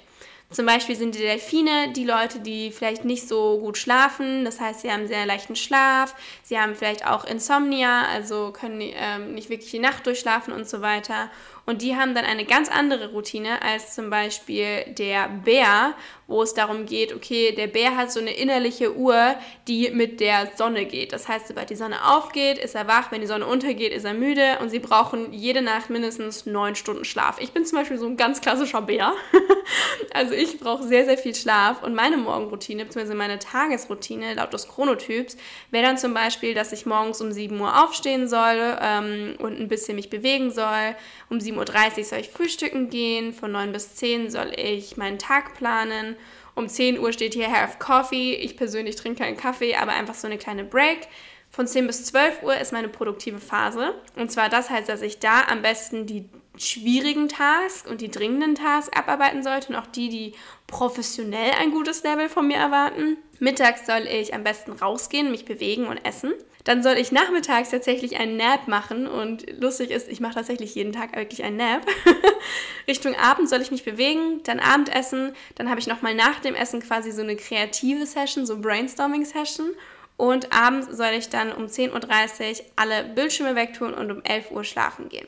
Zum 0.50 0.66
Beispiel 0.66 0.96
sind 0.96 1.14
die 1.14 1.20
Delfine 1.20 1.92
die 1.92 2.04
Leute, 2.04 2.40
die 2.40 2.72
vielleicht 2.72 3.04
nicht 3.04 3.28
so 3.28 3.58
gut 3.60 3.78
schlafen. 3.78 4.44
Das 4.44 4.58
heißt, 4.58 4.80
sie 4.80 4.90
haben 4.90 5.06
sehr 5.06 5.24
leichten 5.24 5.54
Schlaf. 5.54 6.16
Sie 6.42 6.58
haben 6.58 6.74
vielleicht 6.74 7.06
auch 7.06 7.24
Insomnia, 7.24 8.02
also 8.12 8.50
können 8.52 8.80
ähm, 8.80 9.34
nicht 9.34 9.48
wirklich 9.48 9.70
die 9.70 9.78
Nacht 9.78 10.06
durchschlafen 10.06 10.52
und 10.52 10.68
so 10.68 10.80
weiter. 10.80 11.30
Und 11.70 11.82
die 11.82 11.94
haben 11.94 12.16
dann 12.16 12.24
eine 12.24 12.44
ganz 12.44 12.68
andere 12.68 13.12
Routine 13.12 13.62
als 13.62 13.94
zum 13.94 14.10
Beispiel 14.10 14.86
der 14.98 15.28
Bär, 15.28 15.94
wo 16.26 16.42
es 16.42 16.52
darum 16.52 16.84
geht, 16.84 17.14
okay, 17.14 17.52
der 17.52 17.68
Bär 17.68 17.96
hat 17.96 18.10
so 18.10 18.18
eine 18.18 18.32
innerliche 18.32 18.96
Uhr, 18.96 19.36
die 19.68 19.90
mit 19.90 20.18
der 20.18 20.50
Sonne 20.56 20.84
geht. 20.84 21.12
Das 21.12 21.28
heißt, 21.28 21.46
sobald 21.46 21.70
die 21.70 21.76
Sonne 21.76 22.04
aufgeht, 22.04 22.58
ist 22.58 22.74
er 22.74 22.88
wach, 22.88 23.12
wenn 23.12 23.20
die 23.20 23.28
Sonne 23.28 23.46
untergeht, 23.46 23.92
ist 23.92 24.04
er 24.04 24.14
müde 24.14 24.58
und 24.60 24.70
sie 24.70 24.80
brauchen 24.80 25.32
jede 25.32 25.62
Nacht 25.62 25.90
mindestens 25.90 26.44
neun 26.44 26.74
Stunden 26.74 27.04
Schlaf. 27.04 27.40
Ich 27.40 27.52
bin 27.52 27.64
zum 27.64 27.78
Beispiel 27.78 27.98
so 27.98 28.06
ein 28.06 28.16
ganz 28.16 28.40
klassischer 28.40 28.82
Bär. 28.82 29.12
also 30.12 30.34
ich 30.34 30.58
brauche 30.58 30.82
sehr, 30.82 31.04
sehr 31.04 31.18
viel 31.18 31.36
Schlaf 31.36 31.84
und 31.84 31.94
meine 31.94 32.16
Morgenroutine, 32.16 32.84
beziehungsweise 32.84 33.16
meine 33.16 33.38
Tagesroutine 33.38 34.34
laut 34.34 34.52
des 34.52 34.66
Chronotyps, 34.66 35.36
wäre 35.70 35.86
dann 35.86 35.98
zum 35.98 36.14
Beispiel, 36.14 36.54
dass 36.54 36.72
ich 36.72 36.84
morgens 36.84 37.20
um 37.20 37.30
7 37.30 37.60
Uhr 37.60 37.84
aufstehen 37.84 38.28
soll 38.28 38.76
ähm, 38.80 39.36
und 39.38 39.60
ein 39.60 39.68
bisschen 39.68 39.94
mich 39.94 40.10
bewegen 40.10 40.50
soll. 40.50 40.96
Um 41.30 41.40
7 41.40 41.58
7.30 41.58 41.98
Uhr 41.98 42.04
soll 42.04 42.18
ich 42.18 42.28
frühstücken 42.28 42.90
gehen, 42.90 43.32
von 43.32 43.52
9 43.52 43.72
bis 43.72 43.94
10 43.94 44.30
soll 44.30 44.52
ich 44.56 44.96
meinen 44.96 45.18
Tag 45.18 45.54
planen. 45.54 46.16
Um 46.56 46.68
10 46.68 46.98
Uhr 46.98 47.12
steht 47.12 47.34
hier 47.34 47.50
Have 47.50 47.78
Coffee. 47.78 48.34
Ich 48.34 48.56
persönlich 48.56 48.96
trinke 48.96 49.22
keinen 49.22 49.36
Kaffee, 49.36 49.76
aber 49.76 49.92
einfach 49.92 50.14
so 50.14 50.26
eine 50.26 50.38
kleine 50.38 50.64
Break. 50.64 51.06
Von 51.48 51.68
10 51.68 51.86
bis 51.86 52.04
12 52.06 52.42
Uhr 52.42 52.56
ist 52.56 52.72
meine 52.72 52.88
produktive 52.88 53.38
Phase. 53.38 53.94
Und 54.16 54.30
zwar 54.32 54.48
das 54.48 54.70
heißt, 54.70 54.88
dass 54.88 55.02
ich 55.02 55.20
da 55.20 55.44
am 55.48 55.62
besten 55.62 56.06
die 56.06 56.28
schwierigen 56.60 57.28
Tasks 57.28 57.88
und 57.88 58.00
die 58.00 58.10
dringenden 58.10 58.54
Tasks 58.54 58.96
abarbeiten 58.96 59.42
sollte 59.42 59.68
und 59.68 59.76
auch 59.76 59.86
die, 59.86 60.08
die 60.08 60.34
professionell 60.66 61.52
ein 61.58 61.70
gutes 61.70 62.02
Level 62.02 62.28
von 62.28 62.46
mir 62.46 62.56
erwarten. 62.56 63.16
Mittags 63.38 63.86
soll 63.86 64.06
ich 64.06 64.34
am 64.34 64.44
besten 64.44 64.72
rausgehen, 64.72 65.30
mich 65.30 65.44
bewegen 65.44 65.86
und 65.86 66.04
essen. 66.04 66.32
Dann 66.64 66.82
soll 66.82 66.98
ich 66.98 67.10
nachmittags 67.10 67.70
tatsächlich 67.70 68.18
einen 68.18 68.36
Nap 68.36 68.68
machen 68.68 69.06
und 69.06 69.46
lustig 69.58 69.90
ist, 69.90 70.08
ich 70.08 70.20
mache 70.20 70.34
tatsächlich 70.34 70.74
jeden 70.74 70.92
Tag 70.92 71.16
wirklich 71.16 71.42
einen 71.42 71.56
Nap. 71.56 71.86
Richtung 72.88 73.14
Abend 73.16 73.48
soll 73.48 73.62
ich 73.62 73.70
mich 73.70 73.84
bewegen, 73.84 74.42
dann 74.44 74.60
Abendessen, 74.60 75.32
dann 75.54 75.70
habe 75.70 75.80
ich 75.80 75.86
nochmal 75.86 76.14
nach 76.14 76.40
dem 76.40 76.54
Essen 76.54 76.82
quasi 76.82 77.12
so 77.12 77.22
eine 77.22 77.36
kreative 77.36 78.04
Session, 78.04 78.44
so 78.44 78.60
Brainstorming-Session 78.60 79.70
Und 80.18 80.52
abends 80.52 80.94
soll 80.94 81.12
ich 81.16 81.30
dann 81.30 81.50
um 81.52 81.64
10.30 81.64 82.50
Uhr 82.50 82.64
alle 82.76 83.04
Bildschirme 83.04 83.56
wegtun 83.56 83.94
und 83.94 84.10
um 84.10 84.22
11 84.22 84.50
Uhr 84.50 84.64
schlafen 84.64 85.08
gehen. 85.08 85.26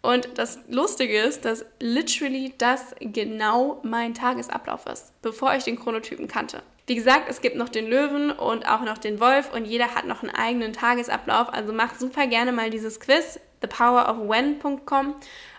Und 0.00 0.38
das 0.38 0.60
Lustige 0.68 1.20
ist, 1.20 1.44
dass 1.44 1.64
literally 1.80 2.54
das 2.56 2.94
genau 3.00 3.80
mein 3.82 4.14
Tagesablauf 4.14 4.86
ist, 4.86 5.12
bevor 5.22 5.54
ich 5.54 5.64
den 5.64 5.78
Chronotypen 5.78 6.28
kannte. 6.28 6.62
Wie 6.86 6.94
gesagt, 6.94 7.28
es 7.28 7.42
gibt 7.42 7.56
noch 7.56 7.68
den 7.68 7.86
Löwen 7.86 8.30
und 8.30 8.66
auch 8.66 8.80
noch 8.82 8.96
den 8.96 9.20
Wolf 9.20 9.52
und 9.52 9.66
jeder 9.66 9.94
hat 9.94 10.06
noch 10.06 10.22
einen 10.22 10.34
eigenen 10.34 10.72
Tagesablauf. 10.72 11.52
Also 11.52 11.72
macht 11.72 12.00
super 12.00 12.26
gerne 12.26 12.52
mal 12.52 12.70
dieses 12.70 13.00
Quiz, 13.00 13.40
thepowerofwhen.com 13.60 15.16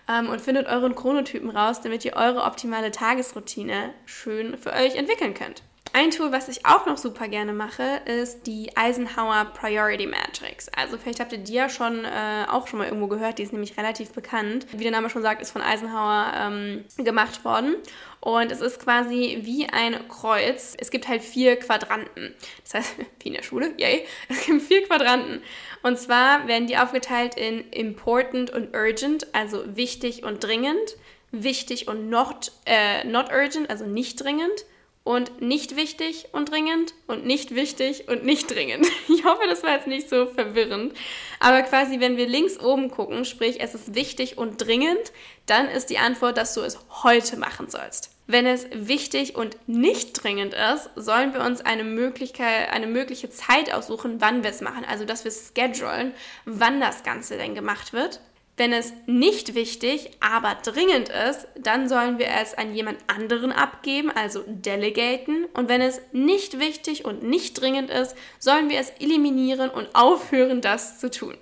ähm, 0.08 0.28
und 0.28 0.40
findet 0.40 0.66
euren 0.66 0.94
Chronotypen 0.94 1.50
raus, 1.50 1.82
damit 1.82 2.04
ihr 2.04 2.16
eure 2.16 2.42
optimale 2.42 2.90
Tagesroutine 2.90 3.94
schön 4.06 4.56
für 4.56 4.72
euch 4.72 4.96
entwickeln 4.96 5.34
könnt. 5.34 5.62
Ein 5.92 6.12
Tool, 6.12 6.30
was 6.30 6.48
ich 6.48 6.64
auch 6.66 6.86
noch 6.86 6.98
super 6.98 7.26
gerne 7.26 7.52
mache, 7.52 8.00
ist 8.04 8.46
die 8.46 8.76
Eisenhower 8.76 9.46
Priority 9.46 10.06
Matrix. 10.06 10.68
Also 10.68 10.96
vielleicht 10.96 11.18
habt 11.18 11.32
ihr 11.32 11.38
die 11.38 11.52
ja 11.52 11.68
schon 11.68 12.04
äh, 12.04 12.46
auch 12.48 12.68
schon 12.68 12.78
mal 12.78 12.84
irgendwo 12.86 13.08
gehört, 13.08 13.38
die 13.38 13.42
ist 13.42 13.52
nämlich 13.52 13.76
relativ 13.76 14.12
bekannt. 14.12 14.66
Wie 14.70 14.84
der 14.84 14.92
Name 14.92 15.10
schon 15.10 15.22
sagt, 15.22 15.42
ist 15.42 15.50
von 15.50 15.62
Eisenhower 15.62 16.32
ähm, 16.36 16.84
gemacht 16.96 17.44
worden. 17.44 17.74
Und 18.20 18.52
es 18.52 18.60
ist 18.60 18.78
quasi 18.78 19.40
wie 19.42 19.68
ein 19.68 20.06
Kreuz. 20.08 20.76
Es 20.78 20.92
gibt 20.92 21.08
halt 21.08 21.22
vier 21.22 21.56
Quadranten. 21.56 22.36
Das 22.62 22.74
heißt, 22.74 22.94
wie 23.20 23.28
in 23.28 23.34
der 23.34 23.42
Schule, 23.42 23.74
yay. 23.76 24.06
Es 24.28 24.46
gibt 24.46 24.62
vier 24.62 24.86
Quadranten. 24.86 25.42
Und 25.82 25.98
zwar 25.98 26.46
werden 26.46 26.68
die 26.68 26.76
aufgeteilt 26.76 27.34
in 27.34 27.68
important 27.70 28.50
und 28.50 28.76
urgent, 28.76 29.26
also 29.34 29.64
wichtig 29.74 30.22
und 30.22 30.44
dringend, 30.44 30.96
wichtig 31.32 31.88
und 31.88 32.08
not, 32.08 32.52
äh, 32.64 33.02
not 33.04 33.32
urgent, 33.32 33.70
also 33.70 33.86
nicht 33.86 34.22
dringend 34.22 34.64
und 35.10 35.42
nicht 35.42 35.74
wichtig 35.74 36.28
und 36.30 36.52
dringend 36.52 36.94
und 37.08 37.26
nicht 37.26 37.52
wichtig 37.52 38.08
und 38.08 38.24
nicht 38.24 38.48
dringend. 38.48 38.86
Ich 39.08 39.24
hoffe, 39.24 39.42
das 39.48 39.64
war 39.64 39.72
jetzt 39.72 39.88
nicht 39.88 40.08
so 40.08 40.26
verwirrend. 40.26 40.94
Aber 41.40 41.62
quasi, 41.62 41.98
wenn 41.98 42.16
wir 42.16 42.28
links 42.28 42.60
oben 42.60 42.90
gucken, 42.90 43.24
sprich 43.24 43.60
es 43.60 43.74
ist 43.74 43.94
wichtig 43.94 44.38
und 44.38 44.64
dringend, 44.64 45.12
dann 45.46 45.66
ist 45.66 45.90
die 45.90 45.98
Antwort, 45.98 46.36
dass 46.36 46.54
du 46.54 46.60
es 46.60 46.78
heute 47.02 47.36
machen 47.36 47.68
sollst. 47.68 48.12
Wenn 48.28 48.46
es 48.46 48.66
wichtig 48.72 49.34
und 49.34 49.56
nicht 49.66 50.22
dringend 50.22 50.54
ist, 50.54 50.90
sollen 50.94 51.34
wir 51.34 51.40
uns 51.40 51.60
eine 51.60 51.82
Möglichkeit, 51.82 52.70
eine 52.70 52.86
mögliche 52.86 53.30
Zeit 53.30 53.74
aussuchen, 53.74 54.20
wann 54.20 54.44
wir 54.44 54.50
es 54.50 54.60
machen. 54.60 54.84
Also, 54.88 55.04
dass 55.04 55.24
wir 55.24 55.32
schedulen, 55.32 56.14
wann 56.44 56.80
das 56.80 57.02
Ganze 57.02 57.36
denn 57.36 57.56
gemacht 57.56 57.92
wird. 57.92 58.20
Wenn 58.60 58.74
es 58.74 58.92
nicht 59.06 59.54
wichtig, 59.54 60.10
aber 60.20 60.54
dringend 60.62 61.08
ist, 61.08 61.48
dann 61.58 61.88
sollen 61.88 62.18
wir 62.18 62.26
es 62.42 62.52
an 62.52 62.74
jemand 62.74 62.98
anderen 63.06 63.52
abgeben, 63.52 64.10
also 64.10 64.44
delegaten. 64.46 65.46
Und 65.54 65.70
wenn 65.70 65.80
es 65.80 66.02
nicht 66.12 66.58
wichtig 66.58 67.06
und 67.06 67.22
nicht 67.22 67.58
dringend 67.58 67.88
ist, 67.88 68.14
sollen 68.38 68.68
wir 68.68 68.78
es 68.78 68.90
eliminieren 69.00 69.70
und 69.70 69.88
aufhören, 69.94 70.60
das 70.60 71.00
zu 71.00 71.10
tun. 71.10 71.38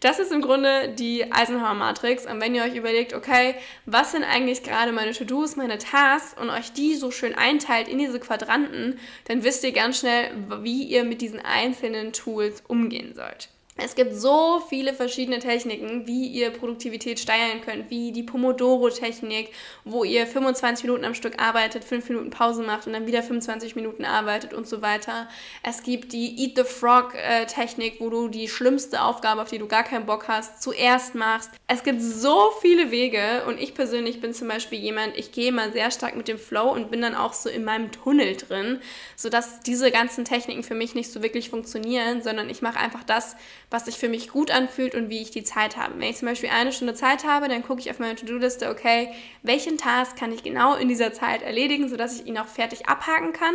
Das 0.00 0.18
ist 0.18 0.32
im 0.32 0.40
Grunde 0.40 0.88
die 0.88 1.30
Eisenhower-Matrix. 1.30 2.24
Und 2.24 2.40
wenn 2.40 2.54
ihr 2.54 2.62
euch 2.62 2.76
überlegt, 2.76 3.12
okay, 3.12 3.56
was 3.84 4.12
sind 4.12 4.24
eigentlich 4.24 4.62
gerade 4.62 4.92
meine 4.92 5.12
To-Dos, 5.12 5.56
meine 5.56 5.76
Tasks 5.76 6.34
und 6.40 6.48
euch 6.48 6.72
die 6.72 6.94
so 6.94 7.10
schön 7.10 7.34
einteilt 7.34 7.88
in 7.88 7.98
diese 7.98 8.20
Quadranten, 8.20 8.98
dann 9.26 9.44
wisst 9.44 9.64
ihr 9.64 9.72
ganz 9.72 9.98
schnell, 9.98 10.30
wie 10.62 10.84
ihr 10.84 11.04
mit 11.04 11.20
diesen 11.20 11.40
einzelnen 11.40 12.14
Tools 12.14 12.62
umgehen 12.66 13.14
sollt. 13.14 13.50
Es 13.76 13.96
gibt 13.96 14.14
so 14.14 14.62
viele 14.68 14.94
verschiedene 14.94 15.40
Techniken, 15.40 16.06
wie 16.06 16.28
ihr 16.28 16.50
Produktivität 16.50 17.18
steigern 17.18 17.60
könnt, 17.60 17.90
wie 17.90 18.12
die 18.12 18.22
Pomodoro-Technik, 18.22 19.50
wo 19.84 20.04
ihr 20.04 20.28
25 20.28 20.84
Minuten 20.84 21.04
am 21.04 21.14
Stück 21.14 21.42
arbeitet, 21.42 21.82
5 21.82 22.08
Minuten 22.08 22.30
Pause 22.30 22.62
macht 22.62 22.86
und 22.86 22.92
dann 22.92 23.08
wieder 23.08 23.24
25 23.24 23.74
Minuten 23.74 24.04
arbeitet 24.04 24.54
und 24.54 24.68
so 24.68 24.80
weiter. 24.80 25.28
Es 25.64 25.82
gibt 25.82 26.12
die 26.12 26.40
Eat 26.40 26.56
the 26.56 26.62
Frog-Technik, 26.62 27.96
wo 27.98 28.10
du 28.10 28.28
die 28.28 28.46
schlimmste 28.46 29.02
Aufgabe, 29.02 29.42
auf 29.42 29.50
die 29.50 29.58
du 29.58 29.66
gar 29.66 29.82
keinen 29.82 30.06
Bock 30.06 30.28
hast, 30.28 30.62
zuerst 30.62 31.16
machst. 31.16 31.50
Es 31.66 31.82
gibt 31.82 32.00
so 32.00 32.52
viele 32.60 32.92
Wege 32.92 33.42
und 33.48 33.60
ich 33.60 33.74
persönlich 33.74 34.20
bin 34.20 34.34
zum 34.34 34.46
Beispiel 34.46 34.78
jemand, 34.78 35.16
ich 35.16 35.32
gehe 35.32 35.50
mal 35.50 35.72
sehr 35.72 35.90
stark 35.90 36.14
mit 36.14 36.28
dem 36.28 36.38
Flow 36.38 36.70
und 36.70 36.92
bin 36.92 37.02
dann 37.02 37.16
auch 37.16 37.32
so 37.32 37.48
in 37.48 37.64
meinem 37.64 37.90
Tunnel 37.90 38.36
drin, 38.36 38.78
sodass 39.16 39.60
diese 39.60 39.90
ganzen 39.90 40.24
Techniken 40.24 40.62
für 40.62 40.76
mich 40.76 40.94
nicht 40.94 41.10
so 41.10 41.24
wirklich 41.24 41.50
funktionieren, 41.50 42.22
sondern 42.22 42.48
ich 42.48 42.62
mache 42.62 42.78
einfach 42.78 43.02
das, 43.02 43.34
was 43.70 43.86
sich 43.86 43.96
für 43.96 44.08
mich 44.08 44.28
gut 44.28 44.50
anfühlt 44.50 44.94
und 44.94 45.08
wie 45.08 45.22
ich 45.22 45.30
die 45.30 45.44
Zeit 45.44 45.76
habe. 45.76 45.94
Wenn 45.98 46.10
ich 46.10 46.16
zum 46.16 46.28
Beispiel 46.28 46.50
eine 46.50 46.72
Stunde 46.72 46.94
Zeit 46.94 47.24
habe, 47.24 47.48
dann 47.48 47.62
gucke 47.62 47.80
ich 47.80 47.90
auf 47.90 47.98
meine 47.98 48.14
To-Do-Liste, 48.14 48.70
okay, 48.70 49.12
welchen 49.42 49.78
Task 49.78 50.16
kann 50.16 50.32
ich 50.32 50.42
genau 50.42 50.74
in 50.74 50.88
dieser 50.88 51.12
Zeit 51.12 51.42
erledigen, 51.42 51.88
sodass 51.88 52.20
ich 52.20 52.26
ihn 52.26 52.38
auch 52.38 52.46
fertig 52.46 52.88
abhaken 52.88 53.32
kann. 53.32 53.54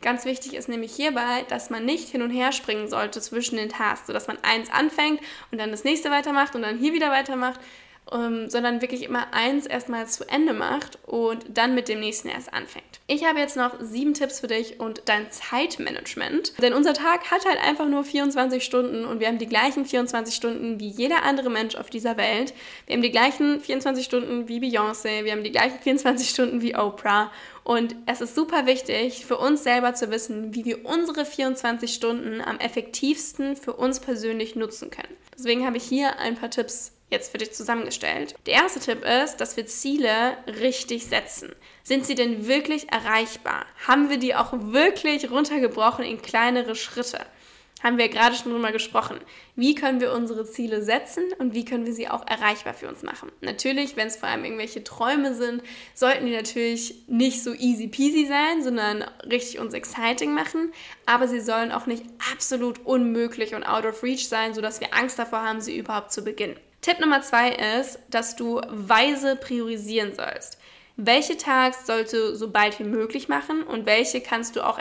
Ganz 0.00 0.24
wichtig 0.24 0.54
ist 0.54 0.68
nämlich 0.68 0.94
hierbei, 0.94 1.44
dass 1.48 1.70
man 1.70 1.84
nicht 1.84 2.08
hin 2.08 2.22
und 2.22 2.30
her 2.30 2.52
springen 2.52 2.88
sollte 2.88 3.20
zwischen 3.20 3.56
den 3.56 3.68
Tasks, 3.68 4.06
sodass 4.06 4.28
man 4.28 4.38
eins 4.42 4.70
anfängt 4.70 5.20
und 5.50 5.58
dann 5.58 5.70
das 5.70 5.84
nächste 5.84 6.10
weitermacht 6.10 6.54
und 6.54 6.62
dann 6.62 6.78
hier 6.78 6.92
wieder 6.92 7.10
weitermacht, 7.10 7.60
ähm, 8.12 8.48
sondern 8.48 8.80
wirklich 8.80 9.02
immer 9.02 9.32
eins 9.32 9.66
erstmal 9.66 10.06
zu 10.06 10.28
Ende 10.28 10.52
macht 10.52 10.98
und 11.06 11.44
dann 11.48 11.74
mit 11.74 11.88
dem 11.88 12.00
nächsten 12.00 12.28
erst 12.28 12.52
anfängt. 12.52 12.84
Ich 13.06 13.24
habe 13.24 13.38
jetzt 13.38 13.56
noch 13.56 13.72
sieben 13.80 14.14
Tipps 14.14 14.40
für 14.40 14.48
dich 14.48 14.80
und 14.80 15.02
dein 15.06 15.30
Zeitmanagement. 15.30 16.52
Denn 16.60 16.74
unser 16.74 16.94
Tag 16.94 17.30
hat 17.30 17.46
halt 17.46 17.58
einfach 17.62 17.88
nur 17.88 18.04
24 18.04 18.62
Stunden 18.62 19.04
und 19.04 19.20
wir 19.20 19.28
haben 19.28 19.38
die 19.38 19.46
gleichen 19.46 19.86
24 19.86 20.34
Stunden 20.34 20.80
wie 20.80 20.88
jeder 20.88 21.22
andere 21.22 21.50
Mensch 21.50 21.76
auf 21.76 21.90
dieser 21.90 22.16
Welt. 22.16 22.52
Wir 22.86 22.96
haben 22.96 23.02
die 23.02 23.10
gleichen 23.10 23.60
24 23.60 24.04
Stunden 24.04 24.48
wie 24.48 24.60
Beyoncé, 24.60 25.24
wir 25.24 25.32
haben 25.32 25.44
die 25.44 25.52
gleichen 25.52 25.78
24 25.78 26.28
Stunden 26.28 26.60
wie 26.60 26.76
Oprah. 26.76 27.30
Und 27.64 27.96
es 28.06 28.22
ist 28.22 28.34
super 28.34 28.66
wichtig 28.66 29.26
für 29.26 29.36
uns 29.36 29.62
selber 29.62 29.92
zu 29.92 30.10
wissen, 30.10 30.54
wie 30.54 30.64
wir 30.64 30.86
unsere 30.86 31.26
24 31.26 31.92
Stunden 31.92 32.40
am 32.40 32.58
effektivsten 32.58 33.56
für 33.56 33.74
uns 33.74 34.00
persönlich 34.00 34.56
nutzen 34.56 34.90
können. 34.90 35.14
Deswegen 35.36 35.66
habe 35.66 35.76
ich 35.76 35.84
hier 35.84 36.18
ein 36.18 36.34
paar 36.34 36.50
Tipps 36.50 36.92
jetzt 37.10 37.32
für 37.32 37.38
dich 37.38 37.52
zusammengestellt. 37.52 38.34
Der 38.46 38.54
erste 38.54 38.80
Tipp 38.80 39.04
ist, 39.04 39.36
dass 39.36 39.56
wir 39.56 39.66
Ziele 39.66 40.36
richtig 40.46 41.06
setzen. 41.06 41.54
Sind 41.82 42.06
sie 42.06 42.14
denn 42.14 42.46
wirklich 42.46 42.90
erreichbar? 42.92 43.66
Haben 43.86 44.10
wir 44.10 44.18
die 44.18 44.34
auch 44.34 44.52
wirklich 44.52 45.30
runtergebrochen 45.30 46.04
in 46.04 46.20
kleinere 46.20 46.74
Schritte? 46.74 47.20
Haben 47.82 47.96
wir 47.96 48.08
gerade 48.08 48.34
schon 48.34 48.50
drüber 48.50 48.72
gesprochen. 48.72 49.20
Wie 49.54 49.76
können 49.76 50.00
wir 50.00 50.12
unsere 50.12 50.44
Ziele 50.44 50.82
setzen 50.82 51.22
und 51.38 51.54
wie 51.54 51.64
können 51.64 51.86
wir 51.86 51.92
sie 51.92 52.08
auch 52.08 52.26
erreichbar 52.26 52.74
für 52.74 52.88
uns 52.88 53.04
machen? 53.04 53.30
Natürlich, 53.40 53.96
wenn 53.96 54.08
es 54.08 54.16
vor 54.16 54.28
allem 54.28 54.44
irgendwelche 54.44 54.82
Träume 54.82 55.32
sind, 55.34 55.62
sollten 55.94 56.26
die 56.26 56.34
natürlich 56.34 57.04
nicht 57.06 57.42
so 57.44 57.54
easy 57.54 57.86
peasy 57.86 58.26
sein, 58.26 58.64
sondern 58.64 59.04
richtig 59.30 59.60
uns 59.60 59.74
exciting 59.74 60.34
machen. 60.34 60.72
Aber 61.06 61.28
sie 61.28 61.40
sollen 61.40 61.70
auch 61.70 61.86
nicht 61.86 62.04
absolut 62.32 62.84
unmöglich 62.84 63.54
und 63.54 63.62
out 63.62 63.86
of 63.86 64.02
reach 64.02 64.28
sein, 64.28 64.54
sodass 64.54 64.80
wir 64.80 64.92
Angst 64.92 65.16
davor 65.16 65.42
haben, 65.42 65.60
sie 65.60 65.78
überhaupt 65.78 66.12
zu 66.12 66.24
beginnen. 66.24 66.58
Tipp 66.80 67.00
Nummer 67.00 67.22
zwei 67.22 67.50
ist, 67.78 67.98
dass 68.08 68.36
du 68.36 68.60
weise 68.68 69.36
priorisieren 69.36 70.14
sollst. 70.14 70.58
Welche 71.00 71.36
Tags 71.36 71.86
sollst 71.86 72.12
du 72.12 72.34
so 72.34 72.50
bald 72.50 72.80
wie 72.80 72.84
möglich 72.84 73.28
machen 73.28 73.62
und 73.62 73.86
welche 73.86 74.20
kannst 74.20 74.56
du 74.56 74.66
auch 74.66 74.80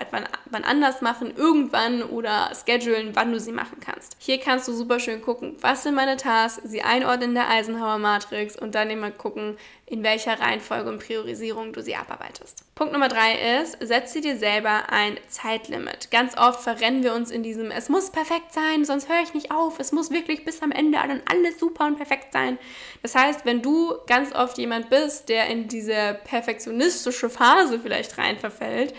wann 0.50 0.64
anders 0.64 1.02
machen, 1.02 1.32
irgendwann 1.36 2.02
oder 2.02 2.52
schedulen, 2.66 3.16
wann 3.16 3.32
du 3.32 3.40
sie 3.40 3.52
machen 3.52 3.80
kannst. 3.80 4.16
Hier 4.18 4.40
kannst 4.40 4.68
du 4.68 4.74
super 4.74 5.00
schön 5.00 5.22
gucken, 5.22 5.56
was 5.62 5.84
sind 5.84 5.94
meine 5.94 6.18
Tasks, 6.18 6.64
sie 6.64 6.82
einordnen 6.82 7.30
in 7.30 7.36
der 7.36 7.50
Eisenhower 7.52 8.00
Matrix 8.00 8.56
und 8.56 8.74
dann 8.74 8.90
immer 8.90 9.12
gucken, 9.12 9.58
in 9.90 10.04
welcher 10.04 10.40
Reihenfolge 10.40 10.90
und 10.90 11.00
Priorisierung 11.00 11.72
du 11.72 11.82
sie 11.82 11.96
abarbeitest. 11.96 12.64
Punkt 12.76 12.92
Nummer 12.92 13.08
drei 13.08 13.62
ist, 13.62 13.78
setze 13.80 14.20
dir 14.20 14.38
selber 14.38 14.90
ein 14.90 15.18
Zeitlimit. 15.30 16.12
Ganz 16.12 16.38
oft 16.38 16.62
verrennen 16.62 17.04
wir 17.04 17.14
uns 17.14 17.32
in 17.32 17.42
diesem, 17.42 17.72
es 17.72 17.88
muss 17.88 18.12
perfekt 18.12 18.54
sein, 18.54 18.84
sonst 18.84 19.08
höre 19.08 19.24
ich 19.24 19.34
nicht 19.34 19.50
auf, 19.50 19.80
es 19.80 19.94
muss 19.94 20.12
wirklich 20.12 20.44
bis 20.44 20.62
am 20.62 20.72
Ende 20.72 20.98
dann 20.98 21.22
alles 21.32 21.58
super 21.58 21.86
und 21.86 21.96
perfekt 21.96 22.34
sein. 22.34 22.60
Das 23.02 23.16
heißt, 23.16 23.46
wenn 23.46 23.62
du 23.62 23.96
ganz 24.08 24.36
oft 24.36 24.58
jemand 24.58 24.90
bist, 24.90 25.30
der 25.30 25.48
in 25.48 25.70
diese 25.70 26.20
perfektionistische 26.26 27.30
Phase 27.30 27.80
vielleicht 27.80 28.18
rein 28.18 28.38
verfällt, 28.38 28.94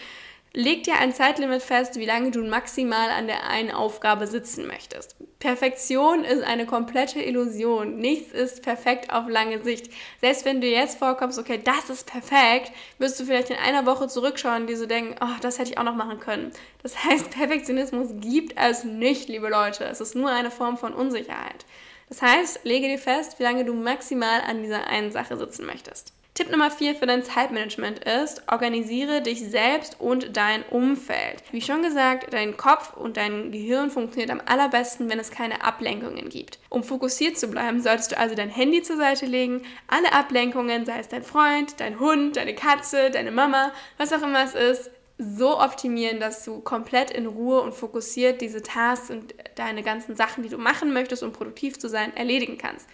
Leg 0.59 0.83
dir 0.83 0.99
ein 0.99 1.15
Zeitlimit 1.15 1.63
fest, 1.63 2.01
wie 2.01 2.05
lange 2.05 2.33
du 2.33 2.43
maximal 2.43 3.11
an 3.11 3.29
der 3.29 3.49
einen 3.49 3.71
Aufgabe 3.71 4.27
sitzen 4.27 4.67
möchtest. 4.67 5.15
Perfektion 5.39 6.25
ist 6.25 6.43
eine 6.43 6.67
komplette 6.67 7.23
Illusion. 7.23 7.99
Nichts 7.99 8.33
ist 8.33 8.65
perfekt 8.65 9.13
auf 9.13 9.29
lange 9.29 9.63
Sicht. 9.63 9.89
Selbst 10.21 10.45
wenn 10.45 10.61
du 10.61 10.67
jetzt 10.67 10.99
vorkommst, 10.99 11.39
okay, 11.39 11.61
das 11.63 11.91
ist 11.91 12.11
perfekt, 12.11 12.73
wirst 12.99 13.21
du 13.21 13.25
vielleicht 13.25 13.51
in 13.51 13.57
einer 13.57 13.87
Woche 13.87 14.09
zurückschauen, 14.09 14.67
die 14.67 14.75
so 14.75 14.87
denken, 14.87 15.15
oh, 15.21 15.39
das 15.43 15.61
hätte 15.61 15.71
ich 15.71 15.79
auch 15.79 15.85
noch 15.85 15.95
machen 15.95 16.19
können. 16.19 16.51
Das 16.83 17.05
heißt, 17.05 17.31
Perfektionismus 17.31 18.09
gibt 18.17 18.59
es 18.59 18.83
nicht, 18.83 19.29
liebe 19.29 19.49
Leute. 19.49 19.85
Es 19.85 20.01
ist 20.01 20.17
nur 20.17 20.31
eine 20.31 20.51
Form 20.51 20.77
von 20.77 20.93
Unsicherheit. 20.93 21.67
Das 22.09 22.21
heißt, 22.21 22.65
lege 22.65 22.89
dir 22.89 22.99
fest, 22.99 23.39
wie 23.39 23.45
lange 23.45 23.65
du 23.65 23.75
maximal 23.75 24.41
an 24.41 24.65
dieser 24.65 24.89
einen 24.89 25.13
Sache 25.13 25.37
sitzen 25.37 25.67
möchtest. 25.67 26.18
Tipp 26.39 26.53
Nummer 26.53 26.71
4 26.71 26.95
für 26.95 27.07
dein 27.07 27.25
Zeitmanagement 27.25 27.99
ist, 28.05 28.45
organisiere 28.47 29.23
dich 29.23 29.41
selbst 29.41 30.01
und 30.01 30.37
dein 30.37 30.63
Umfeld. 30.63 31.43
Wie 31.51 31.61
schon 31.61 31.83
gesagt, 31.83 32.33
dein 32.33 32.57
Kopf 32.57 32.93
und 32.97 33.17
dein 33.17 33.51
Gehirn 33.51 33.91
funktioniert 33.91 34.31
am 34.31 34.41
allerbesten, 34.47 35.11
wenn 35.11 35.19
es 35.19 35.33
keine 35.33 35.65
Ablenkungen 35.65 36.29
gibt. 36.29 36.61
Um 36.69 36.85
fokussiert 36.85 37.37
zu 37.37 37.49
bleiben, 37.49 37.83
solltest 37.83 38.13
du 38.13 38.19
also 38.19 38.37
dein 38.37 38.51
Handy 38.51 38.83
zur 38.85 38.99
Seite 38.99 39.27
legen, 39.27 39.63
alle 39.89 40.13
Ablenkungen, 40.13 40.87
sei 40.87 41.01
es 41.01 41.09
dein 41.09 41.25
Freund, 41.25 41.81
dein 41.81 41.99
Hund, 41.99 42.37
deine 42.37 42.55
Katze, 42.55 43.11
deine 43.11 43.33
Mama, 43.33 43.73
was 43.97 44.13
auch 44.13 44.23
immer 44.23 44.45
es 44.45 44.55
ist, 44.55 44.93
so 45.19 45.61
optimieren, 45.61 46.21
dass 46.21 46.45
du 46.45 46.61
komplett 46.61 47.11
in 47.11 47.27
Ruhe 47.27 47.61
und 47.63 47.75
fokussiert 47.75 48.41
diese 48.41 48.63
Tasks 48.63 49.11
und 49.11 49.35
deine 49.57 49.83
ganzen 49.83 50.15
Sachen, 50.15 50.45
die 50.45 50.49
du 50.49 50.59
machen 50.59 50.93
möchtest, 50.93 51.25
um 51.25 51.33
produktiv 51.33 51.81
zu 51.81 51.89
sein, 51.89 52.17
erledigen 52.17 52.59
kannst. 52.59 52.87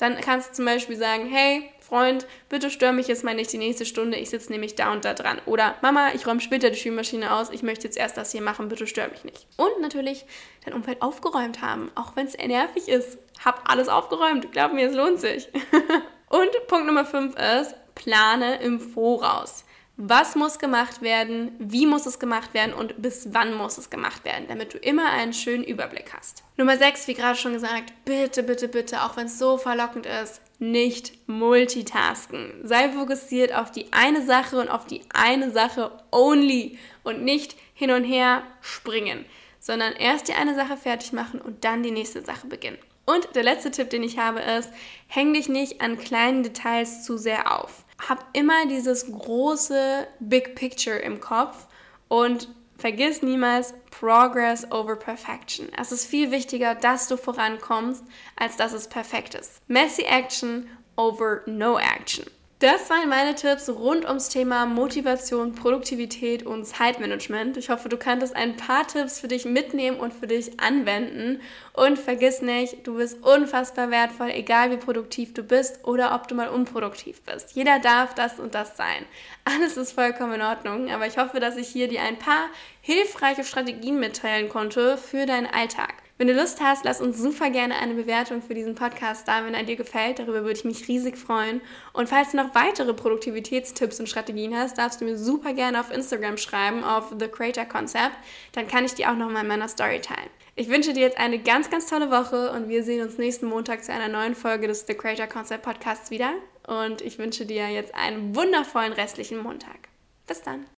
Dann 0.00 0.18
kannst 0.18 0.50
du 0.50 0.54
zum 0.54 0.64
Beispiel 0.64 0.96
sagen, 0.96 1.26
hey, 1.26 1.70
Freund, 1.78 2.26
bitte 2.48 2.70
stör 2.70 2.92
mich 2.92 3.06
jetzt 3.06 3.22
mal 3.22 3.34
nicht 3.34 3.52
die 3.52 3.58
nächste 3.58 3.84
Stunde, 3.84 4.16
ich 4.16 4.30
sitze 4.30 4.50
nämlich 4.50 4.74
da 4.74 4.92
und 4.92 5.04
da 5.04 5.12
dran. 5.12 5.42
Oder 5.44 5.74
Mama, 5.82 6.08
ich 6.14 6.26
räume 6.26 6.40
später 6.40 6.70
die 6.70 6.78
Spülmaschine 6.78 7.34
aus, 7.34 7.50
ich 7.50 7.62
möchte 7.62 7.84
jetzt 7.84 7.98
erst 7.98 8.16
das 8.16 8.32
hier 8.32 8.40
machen, 8.40 8.70
bitte 8.70 8.86
stör 8.86 9.08
mich 9.08 9.24
nicht. 9.24 9.46
Und 9.58 9.78
natürlich 9.82 10.24
dein 10.64 10.72
Umfeld 10.72 11.02
aufgeräumt 11.02 11.60
haben, 11.60 11.90
auch 11.96 12.16
wenn 12.16 12.26
es 12.26 12.38
nervig 12.38 12.88
ist. 12.88 13.18
Hab 13.44 13.70
alles 13.70 13.90
aufgeräumt, 13.90 14.50
glaub 14.52 14.72
mir, 14.72 14.88
es 14.88 14.96
lohnt 14.96 15.20
sich. 15.20 15.50
und 16.30 16.66
Punkt 16.66 16.86
Nummer 16.86 17.04
5 17.04 17.34
ist, 17.36 17.74
plane 17.94 18.62
im 18.62 18.80
Voraus 18.80 19.66
was 20.02 20.34
muss 20.34 20.58
gemacht 20.58 21.02
werden, 21.02 21.52
wie 21.58 21.84
muss 21.84 22.06
es 22.06 22.18
gemacht 22.18 22.54
werden 22.54 22.72
und 22.72 23.02
bis 23.02 23.28
wann 23.32 23.54
muss 23.54 23.76
es 23.76 23.90
gemacht 23.90 24.24
werden, 24.24 24.46
damit 24.48 24.72
du 24.72 24.78
immer 24.78 25.10
einen 25.10 25.34
schönen 25.34 25.62
Überblick 25.62 26.14
hast. 26.16 26.42
Nummer 26.56 26.78
6, 26.78 27.06
wie 27.06 27.14
gerade 27.14 27.38
schon 27.38 27.52
gesagt, 27.52 27.92
bitte, 28.06 28.42
bitte, 28.42 28.68
bitte, 28.68 29.02
auch 29.02 29.18
wenn 29.18 29.26
es 29.26 29.38
so 29.38 29.58
verlockend 29.58 30.06
ist, 30.06 30.40
nicht 30.58 31.28
multitasken. 31.28 32.62
Sei 32.64 32.88
fokussiert 32.88 33.54
auf 33.54 33.70
die 33.70 33.92
eine 33.92 34.24
Sache 34.24 34.58
und 34.58 34.68
auf 34.68 34.86
die 34.86 35.02
eine 35.12 35.50
Sache 35.50 35.90
only 36.10 36.78
und 37.02 37.22
nicht 37.22 37.56
hin 37.74 37.90
und 37.90 38.04
her 38.04 38.42
springen, 38.62 39.26
sondern 39.58 39.92
erst 39.92 40.28
die 40.28 40.34
eine 40.34 40.54
Sache 40.54 40.78
fertig 40.78 41.12
machen 41.12 41.42
und 41.42 41.64
dann 41.64 41.82
die 41.82 41.90
nächste 41.90 42.24
Sache 42.24 42.46
beginnen. 42.46 42.78
Und 43.04 43.28
der 43.34 43.42
letzte 43.42 43.70
Tipp, 43.70 43.90
den 43.90 44.02
ich 44.02 44.18
habe, 44.18 44.40
ist, 44.40 44.70
häng 45.08 45.34
dich 45.34 45.50
nicht 45.50 45.82
an 45.82 45.98
kleinen 45.98 46.42
Details 46.42 47.04
zu 47.04 47.18
sehr 47.18 47.60
auf 47.60 47.84
hab 48.08 48.26
immer 48.32 48.66
dieses 48.66 49.10
große 49.10 50.06
Big 50.20 50.54
Picture 50.54 50.96
im 50.96 51.20
Kopf 51.20 51.66
und 52.08 52.48
vergiss 52.76 53.22
niemals 53.22 53.74
Progress 53.90 54.70
over 54.72 54.96
Perfection. 54.96 55.68
Es 55.78 55.92
ist 55.92 56.06
viel 56.06 56.30
wichtiger, 56.30 56.74
dass 56.74 57.08
du 57.08 57.16
vorankommst, 57.16 58.02
als 58.36 58.56
dass 58.56 58.72
es 58.72 58.88
perfekt 58.88 59.34
ist. 59.34 59.60
Messy 59.68 60.02
Action 60.02 60.68
over 60.96 61.42
No 61.46 61.78
Action. 61.78 62.24
Das 62.60 62.90
waren 62.90 63.08
meine 63.08 63.34
Tipps 63.34 63.70
rund 63.70 64.04
ums 64.04 64.28
Thema 64.28 64.66
Motivation, 64.66 65.54
Produktivität 65.54 66.44
und 66.44 66.66
Zeitmanagement. 66.66 67.56
Ich 67.56 67.70
hoffe, 67.70 67.88
du 67.88 67.96
kanntest 67.96 68.36
ein 68.36 68.58
paar 68.58 68.86
Tipps 68.86 69.18
für 69.18 69.28
dich 69.28 69.46
mitnehmen 69.46 69.98
und 69.98 70.12
für 70.12 70.26
dich 70.26 70.60
anwenden. 70.60 71.40
Und 71.72 71.98
vergiss 71.98 72.42
nicht, 72.42 72.86
du 72.86 72.96
bist 72.96 73.24
unfassbar 73.24 73.90
wertvoll, 73.90 74.28
egal 74.28 74.70
wie 74.70 74.76
produktiv 74.76 75.32
du 75.32 75.42
bist 75.42 75.86
oder 75.86 76.14
ob 76.14 76.28
du 76.28 76.34
mal 76.34 76.50
unproduktiv 76.50 77.22
bist. 77.22 77.52
Jeder 77.52 77.78
darf 77.78 78.14
das 78.14 78.38
und 78.38 78.54
das 78.54 78.76
sein. 78.76 79.06
Alles 79.46 79.78
ist 79.78 79.92
vollkommen 79.92 80.34
in 80.34 80.42
Ordnung, 80.42 80.90
aber 80.90 81.06
ich 81.06 81.16
hoffe, 81.16 81.40
dass 81.40 81.56
ich 81.56 81.68
hier 81.68 81.88
dir 81.88 82.02
ein 82.02 82.18
paar 82.18 82.50
hilfreiche 82.82 83.44
Strategien 83.44 83.98
mitteilen 83.98 84.50
konnte 84.50 84.98
für 84.98 85.24
deinen 85.24 85.46
Alltag. 85.46 85.94
Wenn 86.20 86.28
du 86.28 86.34
Lust 86.34 86.60
hast, 86.60 86.84
lass 86.84 87.00
uns 87.00 87.16
super 87.16 87.48
gerne 87.48 87.76
eine 87.76 87.94
Bewertung 87.94 88.42
für 88.42 88.52
diesen 88.52 88.74
Podcast 88.74 89.26
da, 89.26 89.42
wenn 89.42 89.54
er 89.54 89.62
dir 89.62 89.76
gefällt. 89.76 90.18
Darüber 90.18 90.42
würde 90.42 90.52
ich 90.52 90.66
mich 90.66 90.86
riesig 90.86 91.16
freuen. 91.16 91.62
Und 91.94 92.10
falls 92.10 92.32
du 92.32 92.36
noch 92.36 92.54
weitere 92.54 92.92
Produktivitätstipps 92.92 94.00
und 94.00 94.06
Strategien 94.06 94.54
hast, 94.54 94.76
darfst 94.76 95.00
du 95.00 95.06
mir 95.06 95.16
super 95.16 95.54
gerne 95.54 95.80
auf 95.80 95.90
Instagram 95.90 96.36
schreiben, 96.36 96.84
auf 96.84 97.14
The 97.18 97.26
Creator 97.26 97.64
Concept. 97.64 98.12
Dann 98.52 98.68
kann 98.68 98.84
ich 98.84 98.92
die 98.92 99.06
auch 99.06 99.16
nochmal 99.16 99.44
in 99.44 99.48
meiner 99.48 99.68
Story 99.68 100.02
teilen. 100.02 100.28
Ich 100.56 100.68
wünsche 100.68 100.92
dir 100.92 101.00
jetzt 101.00 101.16
eine 101.16 101.38
ganz, 101.38 101.70
ganz 101.70 101.86
tolle 101.86 102.10
Woche 102.10 102.52
und 102.52 102.68
wir 102.68 102.84
sehen 102.84 103.02
uns 103.02 103.16
nächsten 103.16 103.46
Montag 103.46 103.82
zu 103.82 103.90
einer 103.90 104.08
neuen 104.08 104.34
Folge 104.34 104.66
des 104.66 104.84
The 104.86 104.92
Creator 104.92 105.26
Concept 105.26 105.62
Podcasts 105.62 106.10
wieder. 106.10 106.34
Und 106.66 107.00
ich 107.00 107.18
wünsche 107.18 107.46
dir 107.46 107.70
jetzt 107.70 107.94
einen 107.94 108.36
wundervollen 108.36 108.92
restlichen 108.92 109.38
Montag. 109.38 109.88
Bis 110.26 110.42
dann. 110.42 110.66